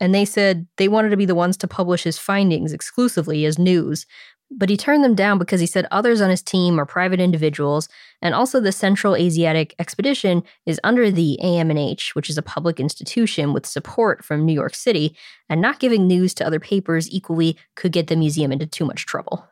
[0.00, 3.58] and they said they wanted to be the ones to publish his findings exclusively as
[3.58, 4.06] news.
[4.48, 7.88] But he turned them down because he said others on his team are private individuals,
[8.22, 13.52] and also the Central Asiatic Expedition is under the AMNH, which is a public institution
[13.52, 15.16] with support from New York City,
[15.48, 19.04] and not giving news to other papers equally could get the museum into too much
[19.04, 19.44] trouble.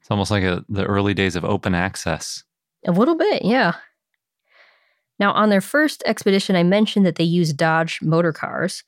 [0.00, 2.44] It's almost like a, the early days of open access.
[2.86, 3.74] A little bit, yeah.
[5.18, 8.84] Now, on their first expedition, I mentioned that they used Dodge motor cars,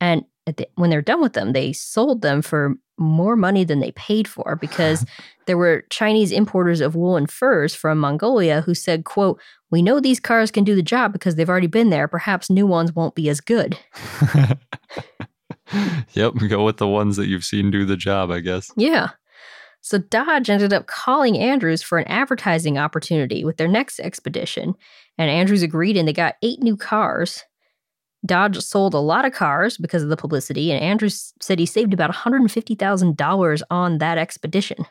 [0.00, 3.80] and at the, when they're done with them, they sold them for more money than
[3.80, 5.04] they paid for because
[5.46, 10.00] there were Chinese importers of wool and furs from Mongolia who said, "quote We know
[10.00, 12.08] these cars can do the job because they've already been there.
[12.08, 13.78] Perhaps new ones won't be as good."
[16.12, 18.70] yep, go with the ones that you've seen do the job, I guess.
[18.76, 19.10] Yeah.
[19.80, 24.74] So Dodge ended up calling Andrews for an advertising opportunity with their next expedition,
[25.18, 27.44] and Andrews agreed and they got eight new cars.
[28.24, 31.92] Dodge sold a lot of cars because of the publicity, and Andrews said he saved
[31.92, 34.86] about $150,000 on that expedition.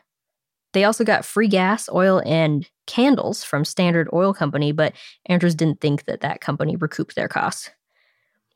[0.72, 4.92] They also got free gas, oil, and candles from Standard Oil Company, but
[5.26, 7.70] Andrews didn't think that that company recouped their costs.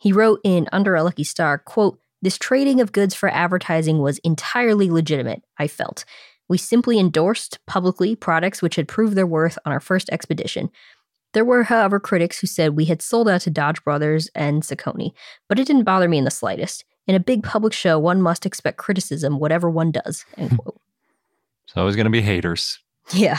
[0.01, 4.19] He wrote in Under a Lucky Star, quote, this trading of goods for advertising was
[4.19, 6.05] entirely legitimate, I felt.
[6.49, 10.71] We simply endorsed publicly products which had proved their worth on our first expedition.
[11.35, 15.13] There were, however, critics who said we had sold out to Dodge Brothers and Socony,
[15.49, 16.85] but it didn't bother me in the slightest.
[17.07, 20.25] In a big public show, one must expect criticism, whatever one does.
[20.37, 20.57] End hmm.
[20.57, 20.81] quote.
[21.67, 22.79] So always going to be haters.
[23.13, 23.39] Yeah.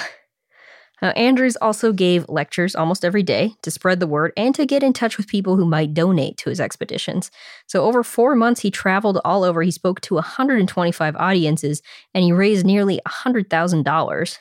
[1.01, 4.83] Now, Andrews also gave lectures almost every day to spread the word and to get
[4.83, 7.31] in touch with people who might donate to his expeditions.
[7.67, 9.61] So, over four months, he traveled all over.
[9.61, 11.81] He spoke to 125 audiences
[12.13, 14.37] and he raised nearly $100,000.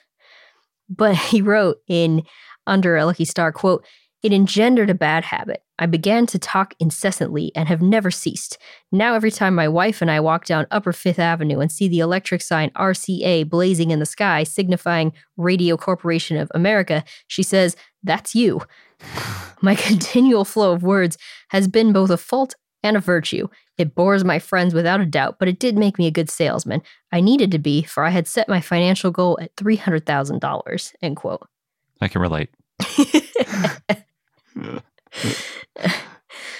[0.88, 2.24] But he wrote in
[2.68, 3.85] Under a Lucky Star, quote,
[4.22, 5.62] it engendered a bad habit.
[5.78, 8.59] I began to talk incessantly and have never ceased.
[8.90, 12.00] Now, every time my wife and I walk down Upper Fifth Avenue and see the
[12.00, 18.35] electric sign RCA blazing in the sky, signifying Radio Corporation of America, she says, That's
[18.35, 18.61] you.
[19.62, 21.16] My continual flow of words
[21.50, 23.48] has been both a fault and a virtue.
[23.76, 26.83] It bores my friends without a doubt, but it did make me a good salesman.
[27.12, 30.94] I needed to be, for I had set my financial goal at $300,000.
[31.02, 31.46] End quote.
[32.00, 32.50] I can relate.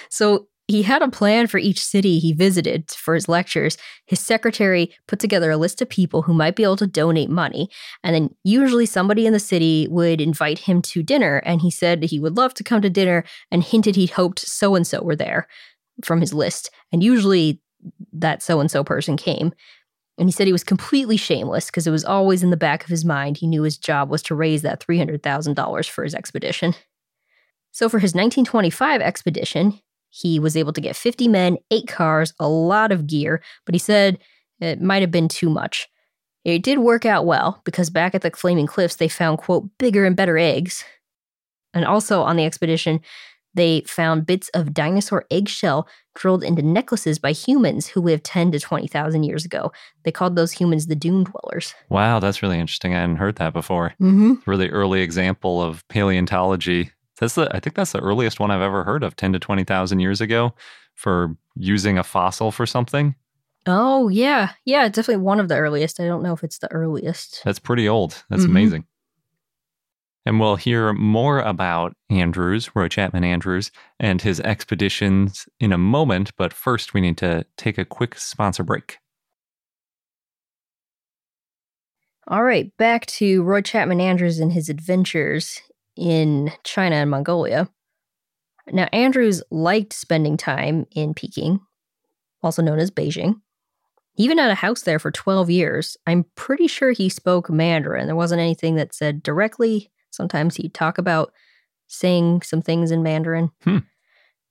[0.09, 3.75] so he had a plan for each city he visited for his lectures.
[4.05, 7.71] His secretary put together a list of people who might be able to donate money.
[8.03, 11.41] And then usually somebody in the city would invite him to dinner.
[11.43, 14.75] And he said he would love to come to dinner and hinted he'd hoped so
[14.75, 15.47] and so were there
[16.03, 16.69] from his list.
[16.91, 17.59] And usually
[18.13, 19.53] that so and so person came.
[20.19, 22.89] And he said he was completely shameless because it was always in the back of
[22.89, 23.37] his mind.
[23.37, 26.75] He knew his job was to raise that $300,000 for his expedition.
[27.71, 29.79] So for his 1925 expedition,
[30.09, 33.79] he was able to get 50 men, eight cars, a lot of gear, but he
[33.79, 34.17] said
[34.59, 35.87] it might have been too much.
[36.43, 40.05] It did work out well because back at the Flaming Cliffs, they found, quote, bigger
[40.05, 40.83] and better eggs.
[41.73, 43.01] And also on the expedition,
[43.59, 48.59] they found bits of dinosaur eggshell drilled into necklaces by humans who lived 10 to
[48.59, 49.71] 20,000 years ago.
[50.03, 51.73] They called those humans the dune dwellers.
[51.89, 52.93] Wow, that's really interesting.
[52.95, 53.93] I hadn't heard that before.
[54.01, 54.49] Mm-hmm.
[54.49, 58.85] Really early example of paleontology that's the I think that's the earliest one I've ever
[58.85, 60.53] heard of, ten to twenty thousand years ago,
[60.95, 63.13] for using a fossil for something.
[63.65, 65.99] Oh yeah, yeah, definitely one of the earliest.
[65.99, 67.41] I don't know if it's the earliest.
[67.43, 68.23] That's pretty old.
[68.29, 68.49] That's Mhm.
[68.51, 68.85] amazing.
[70.25, 76.31] And we'll hear more about Andrews, Roy Chapman Andrews, and his expeditions in a moment.
[76.37, 78.97] But first, we need to take a quick sponsor break.
[82.27, 85.61] All right, back to Roy Chapman Andrews and his adventures
[85.95, 87.67] in China and Mongolia.
[88.71, 91.59] Now, Andrews liked spending time in Peking,
[92.43, 93.41] also known as Beijing.
[94.13, 95.97] He even had a house there for 12 years.
[96.05, 98.05] I'm pretty sure he spoke Mandarin.
[98.05, 99.89] There wasn't anything that said directly.
[100.11, 101.33] Sometimes he'd talk about
[101.87, 103.51] saying some things in Mandarin.
[103.63, 103.79] Hmm.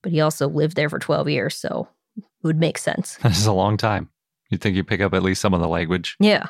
[0.03, 3.19] But he also lived there for 12 years, so it would make sense.
[3.23, 4.11] This is a long time.
[4.51, 6.17] You'd think you'd pick up at least some of the language.
[6.21, 6.49] Yeah.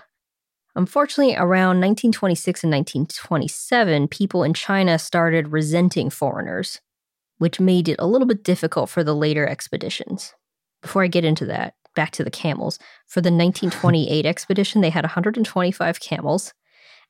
[0.76, 6.80] Unfortunately, around 1926 and 1927, people in China started resenting foreigners,
[7.38, 10.34] which made it a little bit difficult for the later expeditions.
[10.82, 12.78] Before I get into that, back to the camels.
[13.06, 16.54] For the 1928 expedition, they had 125 camels,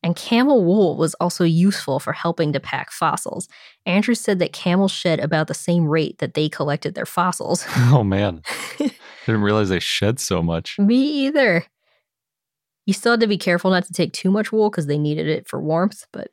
[0.02, 3.48] and camel wool was also useful for helping to pack fossils.
[3.84, 7.64] Andrews said that camels shed about the same rate that they collected their fossils.
[7.90, 8.42] Oh man,
[8.78, 10.78] didn't realize they shed so much.
[10.78, 11.64] Me either.
[12.86, 15.26] You still had to be careful not to take too much wool because they needed
[15.26, 16.28] it for warmth, but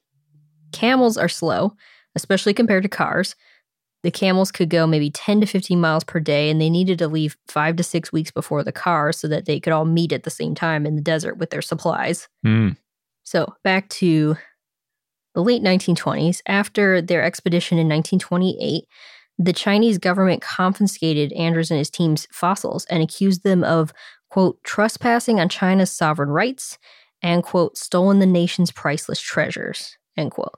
[0.71, 1.75] camels are slow,
[2.15, 3.35] especially compared to cars.
[4.03, 7.07] The camels could go maybe 10 to 15 miles per day, and they needed to
[7.07, 10.23] leave five to six weeks before the cars so that they could all meet at
[10.23, 12.27] the same time in the desert with their supplies.
[12.43, 12.71] Hmm.
[13.25, 14.37] So, back to
[15.33, 18.85] the late 1920s, after their expedition in 1928,
[19.37, 23.91] the Chinese government confiscated Andrews and his team's fossils and accused them of,
[24.29, 26.77] quote, trespassing on China's sovereign rights
[27.21, 30.53] and, quote, stolen the nation's priceless treasures, end quote.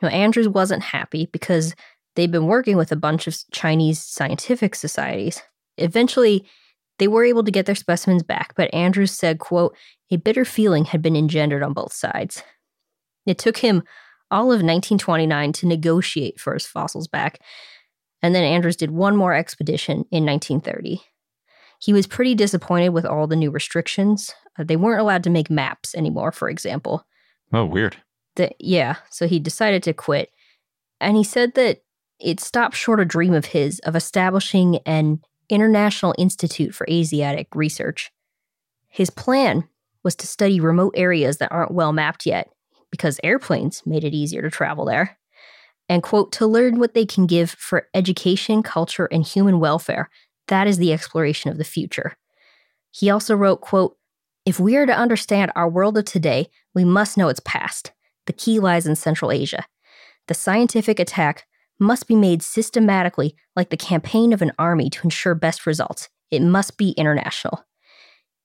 [0.00, 1.74] Now, Andrews wasn't happy because
[2.14, 5.42] they'd been working with a bunch of Chinese scientific societies.
[5.76, 6.46] Eventually,
[6.98, 9.76] they were able to get their specimens back, but Andrews said, quote,
[10.10, 12.42] a bitter feeling had been engendered on both sides.
[13.26, 13.82] It took him
[14.30, 17.40] all of 1929 to negotiate for his fossils back,
[18.22, 21.02] and then Andrews did one more expedition in 1930.
[21.80, 24.32] He was pretty disappointed with all the new restrictions.
[24.58, 27.04] Uh, they weren't allowed to make maps anymore, for example.
[27.52, 27.96] Oh, weird.
[28.36, 30.30] The, yeah, so he decided to quit.
[31.00, 31.82] And he said that
[32.18, 38.10] it stopped short a dream of his of establishing an International Institute for Asiatic Research.
[38.88, 39.68] His plan
[40.02, 42.50] was to study remote areas that aren't well mapped yet,
[42.90, 45.18] because airplanes made it easier to travel there.
[45.88, 50.08] And, quote, to learn what they can give for education, culture, and human welfare.
[50.48, 52.16] That is the exploration of the future.
[52.90, 53.96] He also wrote, quote,
[54.46, 57.92] If we are to understand our world of today, we must know its past.
[58.26, 59.66] The key lies in Central Asia.
[60.28, 61.46] The scientific attack
[61.78, 66.08] must be made systematically, like the campaign of an army to ensure best results.
[66.30, 67.64] It must be international.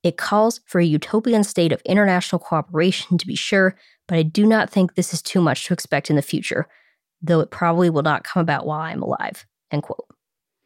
[0.03, 3.75] It calls for a utopian state of international cooperation, to be sure,
[4.07, 6.67] but I do not think this is too much to expect in the future,
[7.21, 9.45] though it probably will not come about while I am alive.
[9.71, 10.05] End quote.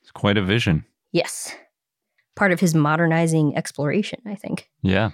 [0.01, 0.85] It's quite a vision.
[1.11, 1.55] Yes.
[2.35, 4.69] Part of his modernizing exploration, I think.
[4.81, 5.11] Yeah.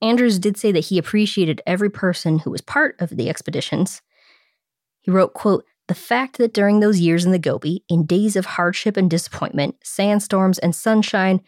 [0.00, 4.00] Andrews did say that he appreciated every person who was part of the expeditions.
[5.00, 8.44] He wrote, quote, the fact that during those years in the Gobi, in days of
[8.44, 11.40] hardship and disappointment, sandstorms and sunshine,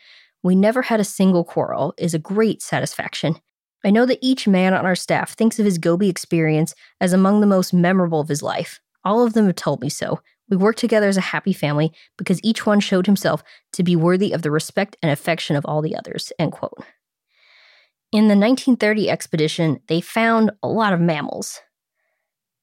[0.42, 3.36] we never had a single quarrel is a great satisfaction.
[3.84, 7.40] I know that each man on our staff thinks of his Gobi experience as among
[7.40, 8.80] the most memorable of his life.
[9.04, 10.20] All of them have told me so.
[10.48, 13.42] We worked together as a happy family because each one showed himself
[13.74, 16.32] to be worthy of the respect and affection of all the others.
[16.38, 16.78] End quote.
[18.12, 21.60] In the 1930 expedition, they found a lot of mammals.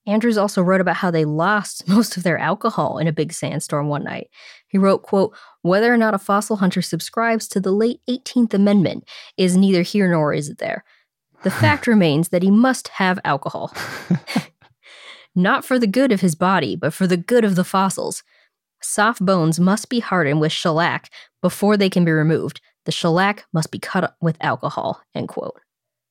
[0.07, 3.89] Andrews also wrote about how they lost most of their alcohol in a big sandstorm
[3.89, 4.29] one night.
[4.67, 9.07] He wrote, quote, whether or not a fossil hunter subscribes to the late 18th Amendment
[9.35, 10.83] is neither here nor is it there.
[11.43, 13.73] The fact remains that he must have alcohol.
[15.35, 18.23] Not for the good of his body, but for the good of the fossils.
[18.81, 22.61] Soft bones must be hardened with shellac before they can be removed.
[22.85, 25.01] The shellac must be cut with alcohol.
[25.13, 25.59] End quote.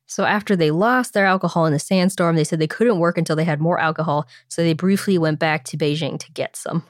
[0.07, 3.36] So after they lost their alcohol in the sandstorm, they said they couldn't work until
[3.36, 6.84] they had more alcohol, so they briefly went back to Beijing to get some.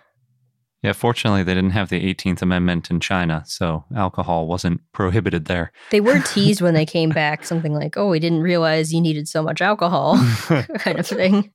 [0.83, 5.73] Yeah, fortunately, they didn't have the 18th Amendment in China, so alcohol wasn't prohibited there.
[5.91, 9.27] They were teased when they came back, something like, oh, we didn't realize you needed
[9.27, 10.17] so much alcohol,
[10.79, 11.51] kind of thing.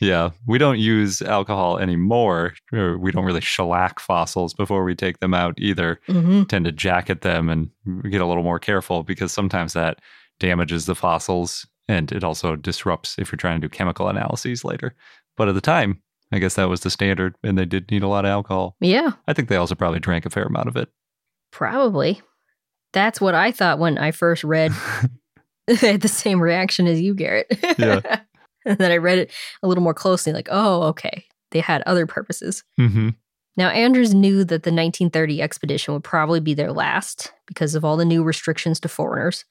[0.00, 2.54] Yeah, we don't use alcohol anymore.
[2.70, 6.00] We don't really shellac fossils before we take them out either.
[6.08, 6.44] Mm-hmm.
[6.44, 7.70] Tend to jacket them and
[8.10, 10.00] get a little more careful because sometimes that
[10.40, 14.94] damages the fossils and it also disrupts if you're trying to do chemical analyses later.
[15.36, 16.00] But at the time,
[16.32, 18.76] I guess that was the standard and they did need a lot of alcohol.
[18.80, 20.88] Yeah, I think they also probably drank a fair amount of it.
[21.50, 22.22] probably.
[22.92, 24.72] That's what I thought when I first read.
[25.68, 27.46] I had the same reaction as you, Garrett.
[27.78, 28.20] Yeah.
[28.66, 29.30] and then I read it
[29.62, 32.64] a little more closely, like, oh, okay, they had other purposes.
[32.78, 33.10] Mm-hmm.
[33.56, 37.96] Now, Andrews knew that the 1930 expedition would probably be their last because of all
[37.96, 39.44] the new restrictions to foreigners.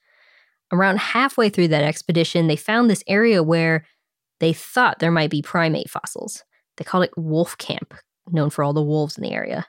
[0.72, 3.86] Around halfway through that expedition, they found this area where
[4.40, 6.42] they thought there might be primate fossils.
[6.76, 7.94] They called it Wolf Camp,
[8.30, 9.66] known for all the wolves in the area.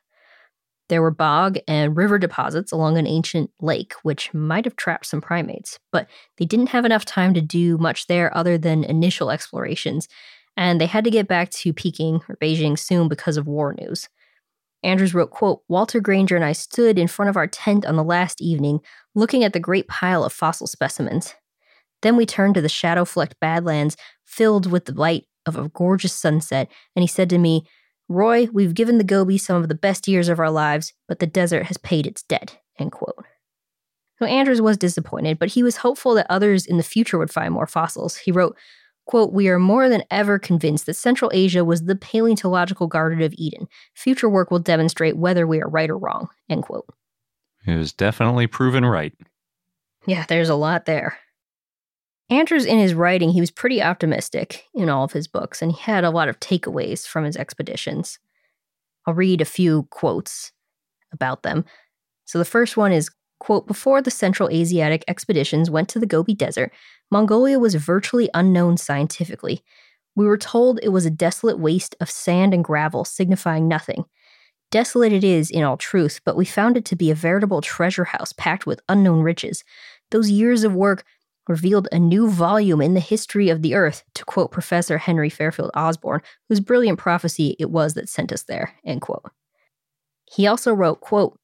[0.88, 5.22] There were bog and river deposits along an ancient lake, which might have trapped some
[5.22, 10.08] primates, but they didn't have enough time to do much there other than initial explorations,
[10.56, 14.08] and they had to get back to Peking or Beijing soon because of war news.
[14.86, 18.04] Andrews wrote, quote, Walter Granger and I stood in front of our tent on the
[18.04, 18.80] last evening,
[19.16, 21.34] looking at the great pile of fossil specimens.
[22.02, 26.14] Then we turned to the shadow flecked badlands filled with the light of a gorgeous
[26.14, 27.68] sunset, and he said to me,
[28.08, 31.28] Roy, we've given the Gobi some of the best years of our lives, but the
[31.28, 32.60] desert has paid its debt.
[32.78, 33.26] End quote.
[34.20, 37.54] So Andrews was disappointed, but he was hopeful that others in the future would find
[37.54, 38.18] more fossils.
[38.18, 38.56] He wrote,
[39.06, 43.34] quote, We are more than ever convinced that Central Asia was the paleontological Garden of
[43.38, 43.68] Eden.
[43.94, 46.30] Future work will demonstrate whether we are right or wrong.
[46.50, 46.86] End quote.
[47.66, 49.14] It was definitely proven right.
[50.06, 51.18] Yeah, there's a lot there.
[52.30, 55.80] Andrews, in his writing, he was pretty optimistic in all of his books, and he
[55.80, 58.20] had a lot of takeaways from his expeditions.
[59.06, 60.52] I'll read a few quotes
[61.12, 61.66] about them.
[62.26, 66.34] So the first one is quote before the central asiatic expeditions went to the gobi
[66.34, 66.72] desert
[67.12, 69.64] mongolia was virtually unknown scientifically.
[70.16, 74.06] We were told it was a desolate waste of sand and gravel signifying nothing.
[74.72, 78.06] Desolate it is in all truth but we found it to be a veritable treasure
[78.06, 79.64] house packed with unknown riches.
[80.12, 81.04] Those years of work
[81.48, 85.70] revealed a new volume in the history of the earth to quote professor henry fairfield
[85.76, 89.24] osborn whose brilliant prophecy it was that sent us there end quote.
[90.26, 91.38] He also wrote quote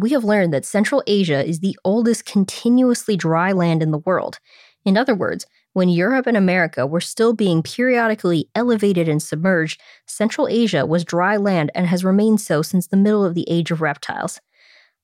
[0.00, 4.38] we have learned that Central Asia is the oldest continuously dry land in the world.
[4.84, 10.48] In other words, when Europe and America were still being periodically elevated and submerged, Central
[10.48, 13.80] Asia was dry land and has remained so since the middle of the age of
[13.80, 14.40] reptiles.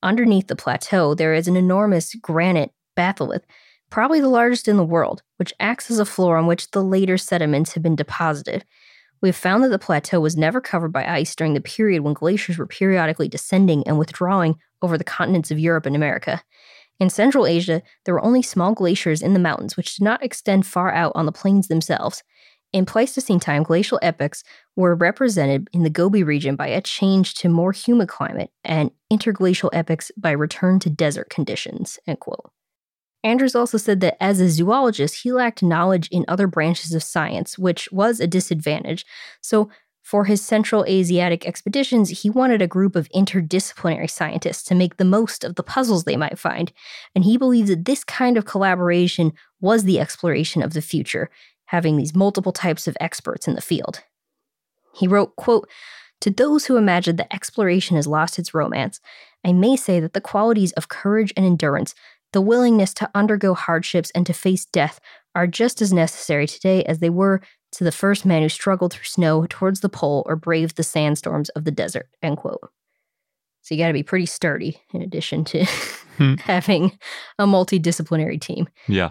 [0.02, 3.44] Underneath the plateau, there is an enormous granite batholith,
[3.90, 7.16] probably the largest in the world, which acts as a floor on which the later
[7.16, 8.64] sediments have been deposited.
[9.22, 12.14] We have found that the plateau was never covered by ice during the period when
[12.14, 16.42] glaciers were periodically descending and withdrawing over the continents of Europe and America.
[16.98, 20.66] In Central Asia, there were only small glaciers in the mountains which did not extend
[20.66, 22.22] far out on the plains themselves.
[22.72, 24.42] In Pleistocene time, glacial epochs
[24.74, 29.70] were represented in the Gobi region by a change to more humid climate and interglacial
[29.72, 31.98] epochs by return to desert conditions.
[32.06, 32.50] End quote.
[33.24, 37.58] Andrews also said that as a zoologist, he lacked knowledge in other branches of science,
[37.58, 39.04] which was a disadvantage.
[39.40, 39.68] So,
[40.06, 45.04] for his Central Asiatic expeditions, he wanted a group of interdisciplinary scientists to make the
[45.04, 46.72] most of the puzzles they might find,
[47.16, 51.28] and he believed that this kind of collaboration was the exploration of the future,
[51.64, 54.04] having these multiple types of experts in the field.
[54.94, 55.68] He wrote, quote,
[56.20, 59.00] to those who imagine that exploration has lost its romance,
[59.44, 61.96] I may say that the qualities of courage and endurance,
[62.32, 65.00] the willingness to undergo hardships and to face death,
[65.34, 67.42] are just as necessary today as they were
[67.76, 71.48] to the first man who struggled through snow towards the pole or braved the sandstorms
[71.50, 72.08] of the desert.
[72.22, 72.70] End quote.
[73.62, 75.64] So you got to be pretty sturdy in addition to
[76.16, 76.34] Hmm.
[76.38, 76.98] having
[77.38, 78.68] a multidisciplinary team.
[78.88, 79.10] Yeah.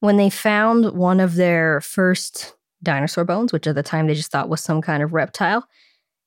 [0.00, 4.30] When they found one of their first dinosaur bones, which at the time they just
[4.30, 5.66] thought was some kind of reptile,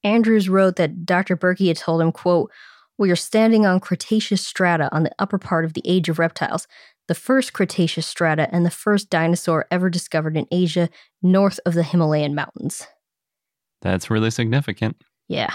[0.03, 1.37] Andrews wrote that Dr.
[1.37, 2.51] Berkey had told him, quote,
[2.97, 6.67] we are standing on Cretaceous strata on the upper part of the age of reptiles,
[7.07, 10.89] the first Cretaceous strata and the first dinosaur ever discovered in Asia
[11.21, 12.85] north of the Himalayan mountains.
[13.81, 14.97] That's really significant.
[15.27, 15.53] Yeah.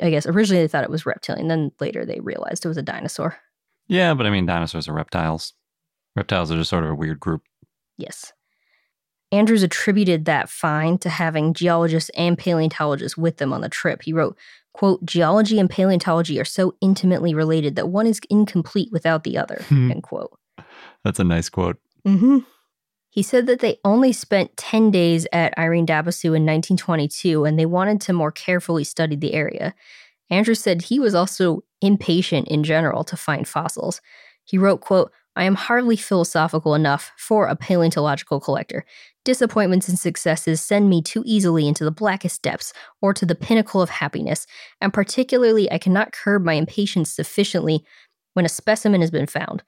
[0.00, 2.82] I guess originally they thought it was reptilian, then later they realized it was a
[2.82, 3.36] dinosaur.
[3.88, 5.52] Yeah, but I mean, dinosaurs are reptiles.
[6.16, 7.42] Reptiles are just sort of a weird group.
[7.98, 8.32] Yes.
[9.30, 14.02] Andrews attributed that find to having geologists and paleontologists with them on the trip.
[14.02, 14.36] He wrote,
[14.74, 19.62] quote, geology and paleontology are so intimately related that one is incomplete without the other,
[19.68, 19.90] Hmm.
[19.90, 20.38] end quote.
[21.04, 21.78] That's a nice quote.
[22.06, 22.38] Mm-hmm.
[23.10, 27.66] He said that they only spent 10 days at Iren Dabasu in 1922 and they
[27.66, 29.74] wanted to more carefully study the area.
[30.30, 34.00] Andrews said he was also impatient in general to find fossils.
[34.44, 38.84] He wrote, quote, I am hardly philosophical enough for a paleontological collector.
[39.24, 43.80] Disappointments and successes send me too easily into the blackest depths or to the pinnacle
[43.80, 44.46] of happiness,
[44.80, 47.84] and particularly I cannot curb my impatience sufficiently
[48.34, 49.62] when a specimen has been found.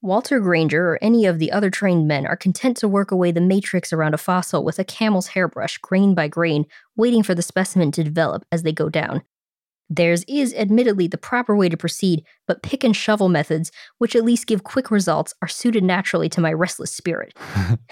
[0.00, 3.40] Walter Granger or any of the other trained men are content to work away the
[3.40, 7.90] matrix around a fossil with a camel's hairbrush, grain by grain, waiting for the specimen
[7.92, 9.22] to develop as they go down.
[9.90, 14.24] Theirs is admittedly the proper way to proceed, but pick and shovel methods, which at
[14.24, 17.36] least give quick results, are suited naturally to my restless spirit.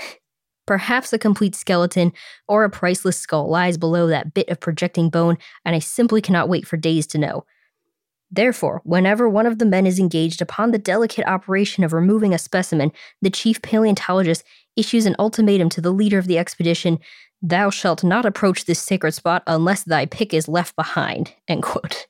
[0.67, 2.13] Perhaps a complete skeleton
[2.47, 6.49] or a priceless skull lies below that bit of projecting bone, and I simply cannot
[6.49, 7.45] wait for days to know.
[8.31, 12.39] Therefore, whenever one of the men is engaged upon the delicate operation of removing a
[12.39, 14.43] specimen, the chief paleontologist
[14.77, 16.99] issues an ultimatum to the leader of the expedition
[17.43, 21.35] Thou shalt not approach this sacred spot unless thy pick is left behind.
[21.49, 22.07] End quote.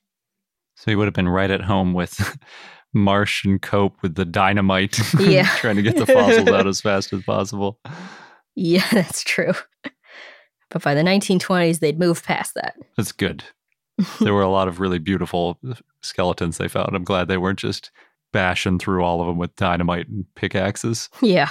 [0.77, 2.39] So he would have been right at home with
[2.95, 5.47] Marsh and Cope with the dynamite, Yeah.
[5.57, 7.79] trying to get the fossils out as fast as possible.
[8.55, 9.53] Yeah, that's true.
[10.71, 12.77] But by the 1920s, they'd moved past that.
[12.97, 13.45] That's good.
[14.21, 15.59] There were a lot of really beautiful
[16.07, 16.95] skeletons they found.
[16.97, 17.91] I'm glad they weren't just
[18.33, 21.09] bashing through all of them with dynamite and pickaxes.
[21.23, 21.49] Yeah.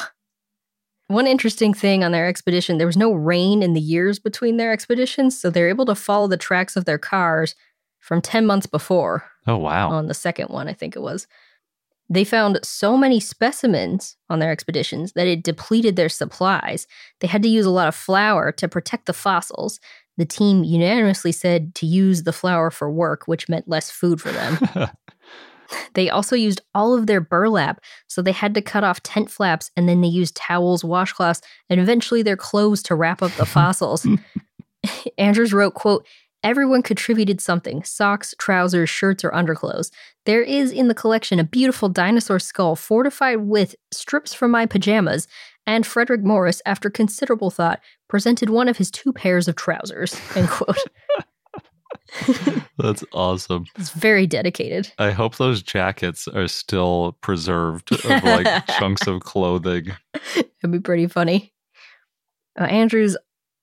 [1.07, 4.71] One interesting thing on their expedition, there was no rain in the years between their
[4.71, 7.53] expeditions, so they're able to follow the tracks of their cars
[7.99, 9.89] from 10 months before Oh, wow.
[9.89, 11.27] on the second one, I think it was.
[12.09, 16.85] They found so many specimens on their expeditions that it depleted their supplies.
[17.19, 19.79] They had to use a lot of flour to protect the fossils.
[20.17, 24.31] The team unanimously said to use the flour for work, which meant less food for
[24.31, 24.89] them.
[25.93, 29.71] They also used all of their burlap, so they had to cut off tent flaps
[29.75, 34.05] and then they used towels, washcloths, and eventually their clothes to wrap up the fossils.
[35.17, 36.05] Andrews wrote, quote,
[36.43, 39.89] Everyone contributed something socks, trousers, shirts, or underclothes.
[40.27, 45.27] There is in the collection a beautiful dinosaur skull fortified with strips from my pajamas,
[45.67, 50.19] and Frederick Morris, after considerable thought, presented one of his two pairs of trousers.
[50.35, 50.77] End quote.
[52.77, 53.65] That's awesome.
[53.77, 54.91] It's very dedicated.
[54.99, 59.91] I hope those jackets are still preserved of like chunks of clothing.
[60.35, 61.53] It'd be pretty funny.
[62.59, 63.17] Uh, Andrews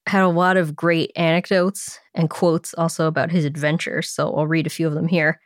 [0.07, 4.67] had a lot of great anecdotes and quotes also about his adventures, so I'll read
[4.67, 5.39] a few of them here.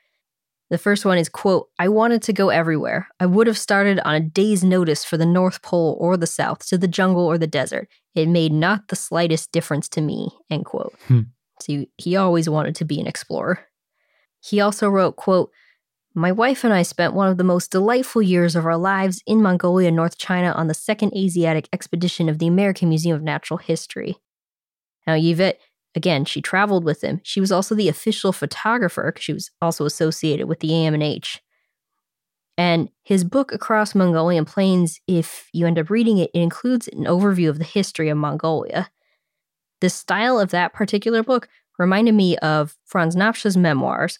[0.69, 3.07] The first one is quote, I wanted to go everywhere.
[3.19, 6.67] I would have started on a day's notice for the North Pole or the South,
[6.67, 7.87] to the jungle or the desert.
[8.15, 10.93] It made not the slightest difference to me, end quote.
[11.07, 11.21] Hmm.
[11.61, 13.59] So he, he always wanted to be an explorer.
[14.41, 15.51] He also wrote, quote,
[16.13, 19.41] my wife and I spent one of the most delightful years of our lives in
[19.41, 24.17] Mongolia, North China, on the second Asiatic expedition of the American Museum of Natural History.
[25.05, 25.59] Now, Yvette,
[25.97, 27.19] again, she traveled with him.
[27.23, 31.39] She was also the official photographer because she was also associated with the AMNH.
[32.57, 37.05] And his book, Across Mongolian Plains, if you end up reading it, it includes an
[37.05, 38.89] overview of the history of Mongolia.
[39.81, 44.17] The style of that particular book reminded me of Franz Nopcsa's memoirs,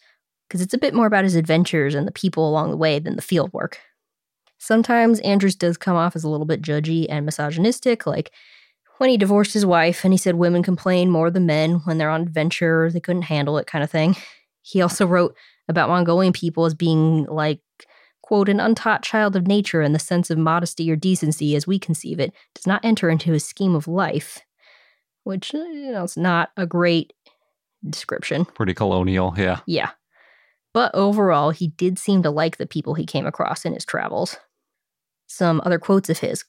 [0.48, 3.16] because it's a bit more about his adventures and the people along the way than
[3.16, 3.80] the field work.
[4.60, 8.32] Sometimes Andrews does come off as a little bit judgy and misogynistic, like
[8.98, 12.10] when he divorced his wife and he said women complain more than men when they're
[12.10, 14.16] on adventure, they couldn't handle it, kind of thing.
[14.62, 15.36] He also wrote
[15.68, 17.60] about Mongolian people as being like,
[18.22, 21.80] quote, an untaught child of nature in the sense of modesty or decency as we
[21.80, 24.40] conceive it, does not enter into his scheme of life,
[25.24, 27.14] which, uh, you know, it's not a great
[27.90, 28.46] description.
[28.46, 29.60] Pretty colonial, yeah.
[29.66, 29.92] Yeah.
[30.74, 34.38] But overall, he did seem to like the people he came across in his travels.
[35.28, 36.44] Some other quotes of his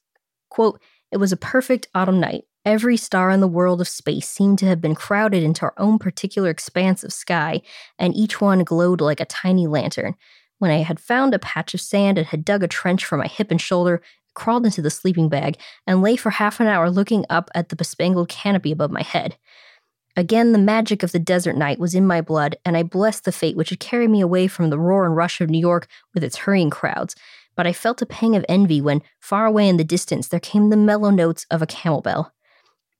[0.48, 0.80] quote,
[1.10, 2.44] It was a perfect autumn night.
[2.64, 5.98] Every star in the world of space seemed to have been crowded into our own
[5.98, 7.62] particular expanse of sky,
[7.98, 10.16] and each one glowed like a tiny lantern.
[10.58, 13.26] When I had found a patch of sand and had dug a trench for my
[13.26, 15.56] hip and shoulder, I crawled into the sleeping bag
[15.86, 19.38] and lay for half an hour looking up at the bespangled canopy above my head.
[20.18, 23.32] Again, the magic of the desert night was in my blood, and I blessed the
[23.32, 26.24] fate which had carried me away from the roar and rush of New York with
[26.24, 27.14] its hurrying crowds.
[27.58, 30.70] But I felt a pang of envy when, far away in the distance, there came
[30.70, 32.32] the mellow notes of a camel bell.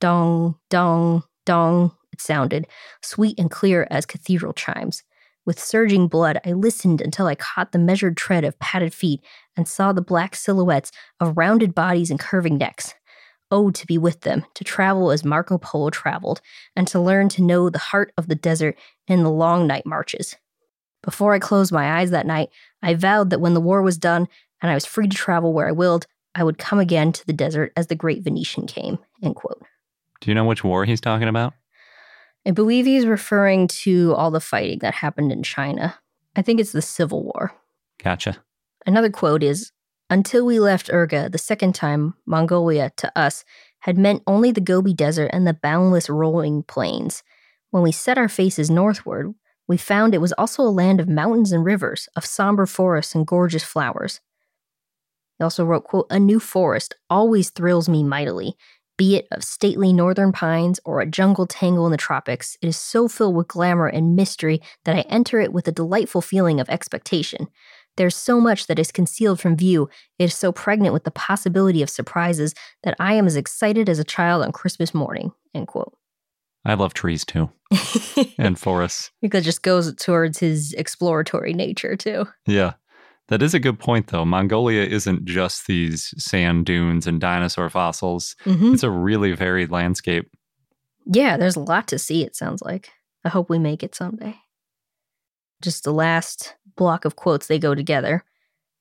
[0.01, 2.67] Dong, dong, dong, it sounded,
[3.01, 5.05] sweet and clear as cathedral chimes.
[5.47, 9.21] With surging blood, I listened until I caught the measured tread of padded feet
[9.57, 10.91] and saw the black silhouettes
[11.21, 12.95] of rounded bodies and curving necks.
[13.53, 16.41] Oh, to be with them, to travel as Marco Polo traveled,
[16.75, 20.35] and to learn to know the heart of the desert in the long night marches.
[21.03, 22.51] Before I closed my eyes that night,
[22.83, 24.27] I vowed that when the war was done
[24.63, 27.33] and I was free to travel where I willed, I would come again to the
[27.33, 28.99] desert as the great Venetian came.
[29.23, 29.63] End quote.
[30.21, 31.55] Do you know which war he's talking about?
[32.47, 35.99] I believe he's referring to all the fighting that happened in China.
[36.37, 37.53] I think it's the Civil War.
[38.03, 38.39] Gotcha.
[38.87, 39.73] Another quote is
[40.09, 43.45] Until we left Urga the second time, Mongolia to us
[43.81, 47.23] had meant only the Gobi Desert and the boundless rolling plains.
[47.71, 49.35] When we set our faces northward,
[49.67, 53.27] we found it was also a land of mountains and rivers, of somber forests and
[53.27, 54.21] gorgeous flowers.
[55.39, 58.57] He also wrote, quote, A new forest always thrills me mightily,
[58.99, 62.76] be it of stately northern pines or a jungle tangle in the tropics, it is
[62.76, 66.68] so filled with glamour and mystery that I enter it with a delightful feeling of
[66.68, 67.47] expectation.
[67.97, 71.80] There's so much that is concealed from view, it is so pregnant with the possibility
[71.80, 75.32] of surprises that I am as excited as a child on Christmas morning.
[75.55, 75.97] End quote.
[76.64, 77.51] I love trees too,
[78.39, 79.12] and forests.
[79.22, 82.26] because it just goes towards his exploratory nature too.
[82.47, 82.74] Yeah.
[83.29, 84.24] That is a good point, though.
[84.24, 88.74] Mongolia isn't just these sand dunes and dinosaur fossils, Mhm.
[88.74, 90.31] it's a really varied landscape.
[91.07, 92.91] Yeah, there's a lot to see, it sounds like.
[93.24, 94.37] I hope we make it someday.
[95.61, 98.24] Just the last block of quotes, they go together.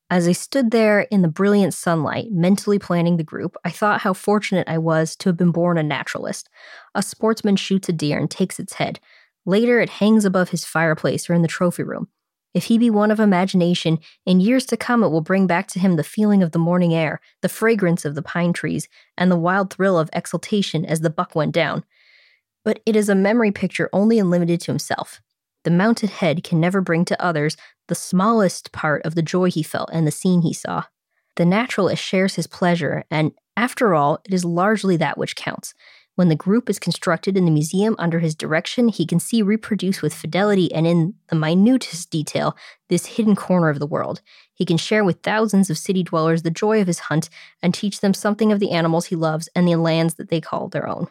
[0.09, 4.13] As I stood there in the brilliant sunlight, mentally planning the group, I thought how
[4.13, 6.49] fortunate I was to have been born a naturalist.
[6.95, 9.01] A sportsman shoots a deer and takes its head.
[9.45, 12.07] Later, it hangs above his fireplace or in the trophy room.
[12.53, 15.79] If he be one of imagination, in years to come it will bring back to
[15.79, 18.87] him the feeling of the morning air, the fragrance of the pine trees,
[19.17, 21.83] and the wild thrill of exultation as the buck went down.
[22.63, 25.21] But it is a memory picture only and limited to himself.
[25.63, 29.63] The mounted head can never bring to others the smallest part of the joy he
[29.63, 30.83] felt and the scene he saw.
[31.35, 35.73] The naturalist shares his pleasure, and after all, it is largely that which counts.
[36.17, 40.01] When the group is constructed in the museum under his direction, he can see reproduced
[40.01, 42.57] with fidelity and in the minutest detail
[42.89, 44.23] this hidden corner of the world.
[44.51, 47.29] He can share with thousands of city dwellers the joy of his hunt
[47.61, 50.69] and teach them something of the animals he loves and the lands that they call
[50.69, 51.07] their own.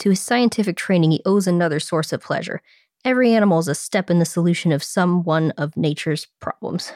[0.00, 2.62] To his scientific training, he owes another source of pleasure.
[3.04, 6.92] Every animal is a step in the solution of some one of nature's problems.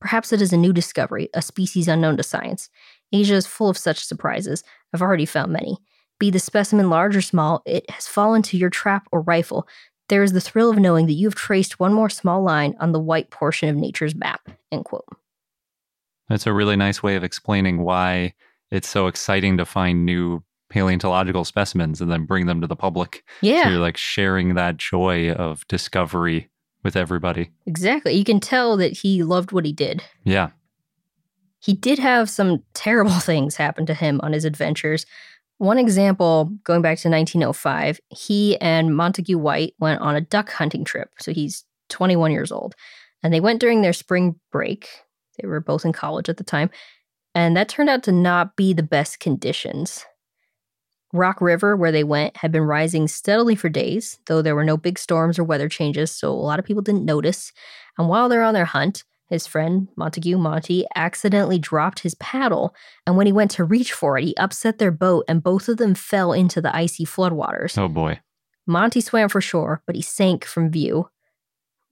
[0.00, 2.70] Perhaps it is a new discovery, a species unknown to science.
[3.12, 4.64] Asia is full of such surprises.
[4.94, 5.76] I've already found many.
[6.18, 9.68] Be the specimen large or small, it has fallen to your trap or rifle.
[10.08, 12.92] There is the thrill of knowing that you have traced one more small line on
[12.92, 14.48] the white portion of nature's map.
[14.72, 15.04] End quote.
[16.28, 18.34] That's a really nice way of explaining why
[18.70, 23.22] it's so exciting to find new paleontological specimens and then bring them to the public.
[23.40, 26.50] So Yeah, you're like sharing that joy of discovery
[26.82, 27.50] with everybody.
[27.66, 28.14] exactly.
[28.14, 30.02] You can tell that he loved what he did.
[30.24, 30.50] Yeah.
[31.60, 35.06] He did have some terrible things happen to him on his adventures.
[35.58, 40.84] One example, going back to 1905, he and Montague White went on a duck hunting
[40.84, 41.10] trip.
[41.18, 42.74] So he's 21 years old.
[43.22, 44.88] And they went during their spring break.
[45.40, 46.70] They were both in college at the time.
[47.34, 50.04] And that turned out to not be the best conditions.
[51.12, 54.76] Rock River, where they went, had been rising steadily for days, though there were no
[54.76, 57.50] big storms or weather changes, so a lot of people didn't notice.
[57.96, 62.74] And while they're on their hunt, his friend Montague Monty accidentally dropped his paddle,
[63.06, 65.76] and when he went to reach for it, he upset their boat, and both of
[65.76, 67.76] them fell into the icy floodwaters.
[67.76, 68.20] Oh boy.
[68.66, 71.08] Monty swam for shore, but he sank from view.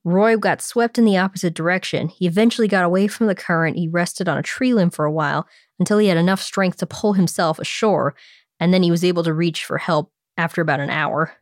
[0.04, 2.08] Roy got swept in the opposite direction.
[2.08, 3.76] He eventually got away from the current.
[3.76, 5.48] He rested on a tree limb for a while
[5.80, 8.14] until he had enough strength to pull himself ashore,
[8.60, 11.32] and then he was able to reach for help after about an hour.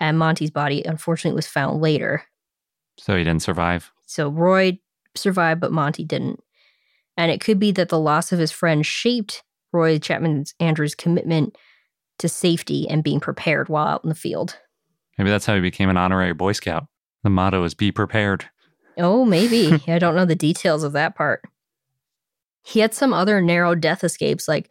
[0.00, 2.24] And Monty's body, unfortunately, was found later.
[2.98, 3.92] So he didn't survive.
[4.06, 4.80] So Roy
[5.16, 6.40] survived, but Monty didn't.
[7.16, 9.42] And it could be that the loss of his friend shaped
[9.72, 11.56] Roy Chapman Andrews' commitment
[12.18, 14.58] to safety and being prepared while out in the field.
[15.18, 16.86] Maybe that's how he became an honorary Boy Scout.
[17.22, 18.48] The motto is be prepared.
[18.98, 19.82] Oh, maybe.
[19.88, 21.42] I don't know the details of that part.
[22.62, 24.70] He had some other narrow death escapes, like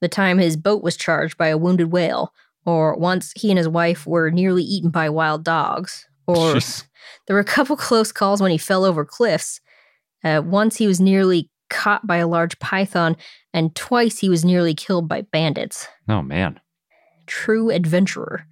[0.00, 2.32] the time his boat was charged by a wounded whale,
[2.64, 6.84] or once he and his wife were nearly eaten by wild dogs, or Jeez.
[7.26, 9.60] there were a couple close calls when he fell over cliffs.
[10.24, 13.16] Uh, once he was nearly caught by a large python,
[13.52, 15.88] and twice he was nearly killed by bandits.
[16.08, 16.60] Oh, man.
[17.26, 18.46] True adventurer.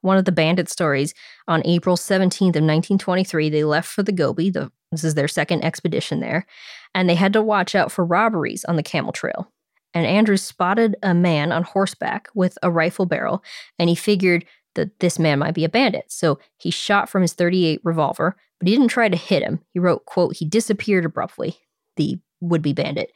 [0.00, 1.12] One of the bandit stories
[1.46, 4.50] on April 17th of 1923, they left for the Gobi.
[4.50, 6.46] The, this is their second expedition there,
[6.94, 9.50] and they had to watch out for robberies on the Camel Trail.
[9.94, 13.42] And Andrews spotted a man on horseback with a rifle barrel,
[13.78, 14.44] and he figured
[14.78, 16.04] that this man might be a bandit.
[16.08, 19.60] So he shot from his 38 revolver, but he didn't try to hit him.
[19.72, 21.58] He wrote, quote, he disappeared abruptly,
[21.96, 23.12] the would-be bandit.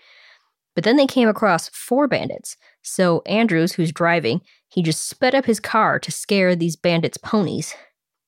[0.74, 2.56] But then they came across four bandits.
[2.82, 7.74] So Andrews, who's driving, he just sped up his car to scare these bandits' ponies.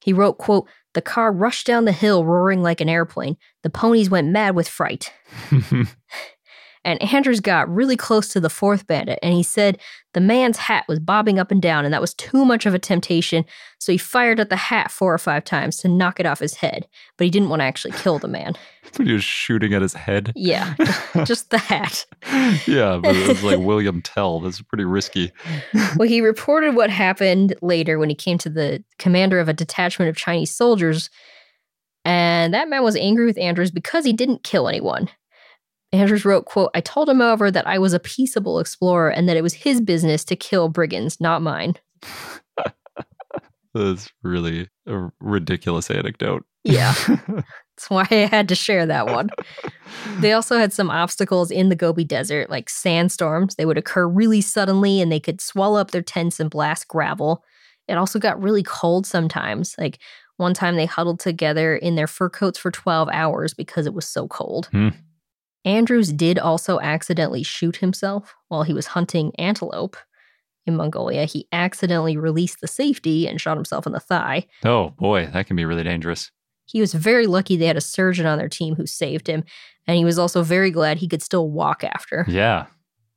[0.01, 3.37] He wrote, quote, the car rushed down the hill roaring like an airplane.
[3.63, 5.13] The ponies went mad with fright.
[6.85, 9.79] And Andrews got really close to the fourth bandit, and he said
[10.13, 12.79] the man's hat was bobbing up and down, and that was too much of a
[12.79, 13.45] temptation.
[13.79, 16.55] So he fired at the hat four or five times to knock it off his
[16.55, 18.55] head, but he didn't want to actually kill the man.
[18.93, 20.31] So he was shooting at his head.
[20.37, 20.75] Yeah,
[21.25, 22.07] just the hat.
[22.65, 24.39] yeah, but it was like William Tell.
[24.39, 25.33] That's pretty risky.
[25.97, 30.11] Well, he reported what happened later when he came to the commander of a detachment
[30.11, 31.11] of Chinese soldiers,
[32.05, 35.09] and that man was angry with Andrews because he didn't kill anyone.
[35.95, 39.37] Andrews wrote, quote, I told him, however, that I was a peaceable explorer and that
[39.37, 41.77] it was his business to kill brigands, not mine.
[43.75, 46.45] That's really a ridiculous anecdote.
[46.65, 46.95] Yeah.
[47.07, 49.31] That's why I had to share that one.
[50.19, 53.55] They also had some obstacles in the Gobi Desert, like sandstorms.
[53.55, 57.45] They would occur really suddenly and they could swallow up their tents and blast gravel.
[57.89, 59.75] It also got really cold sometimes.
[59.79, 59.99] Like
[60.37, 64.09] one time they huddled together in their fur coats for 12 hours because it was
[64.09, 64.67] so cold.
[64.73, 64.89] Hmm.
[65.65, 69.97] Andrews did also accidentally shoot himself while he was hunting antelope
[70.67, 71.25] in Mongolia.
[71.25, 74.47] He accidentally released the safety and shot himself in the thigh.
[74.65, 76.31] oh, boy, that can be really dangerous.
[76.67, 79.45] He was very lucky they had a surgeon on their team who saved him,
[79.87, 82.25] and he was also very glad he could still walk after.
[82.29, 82.67] Yeah.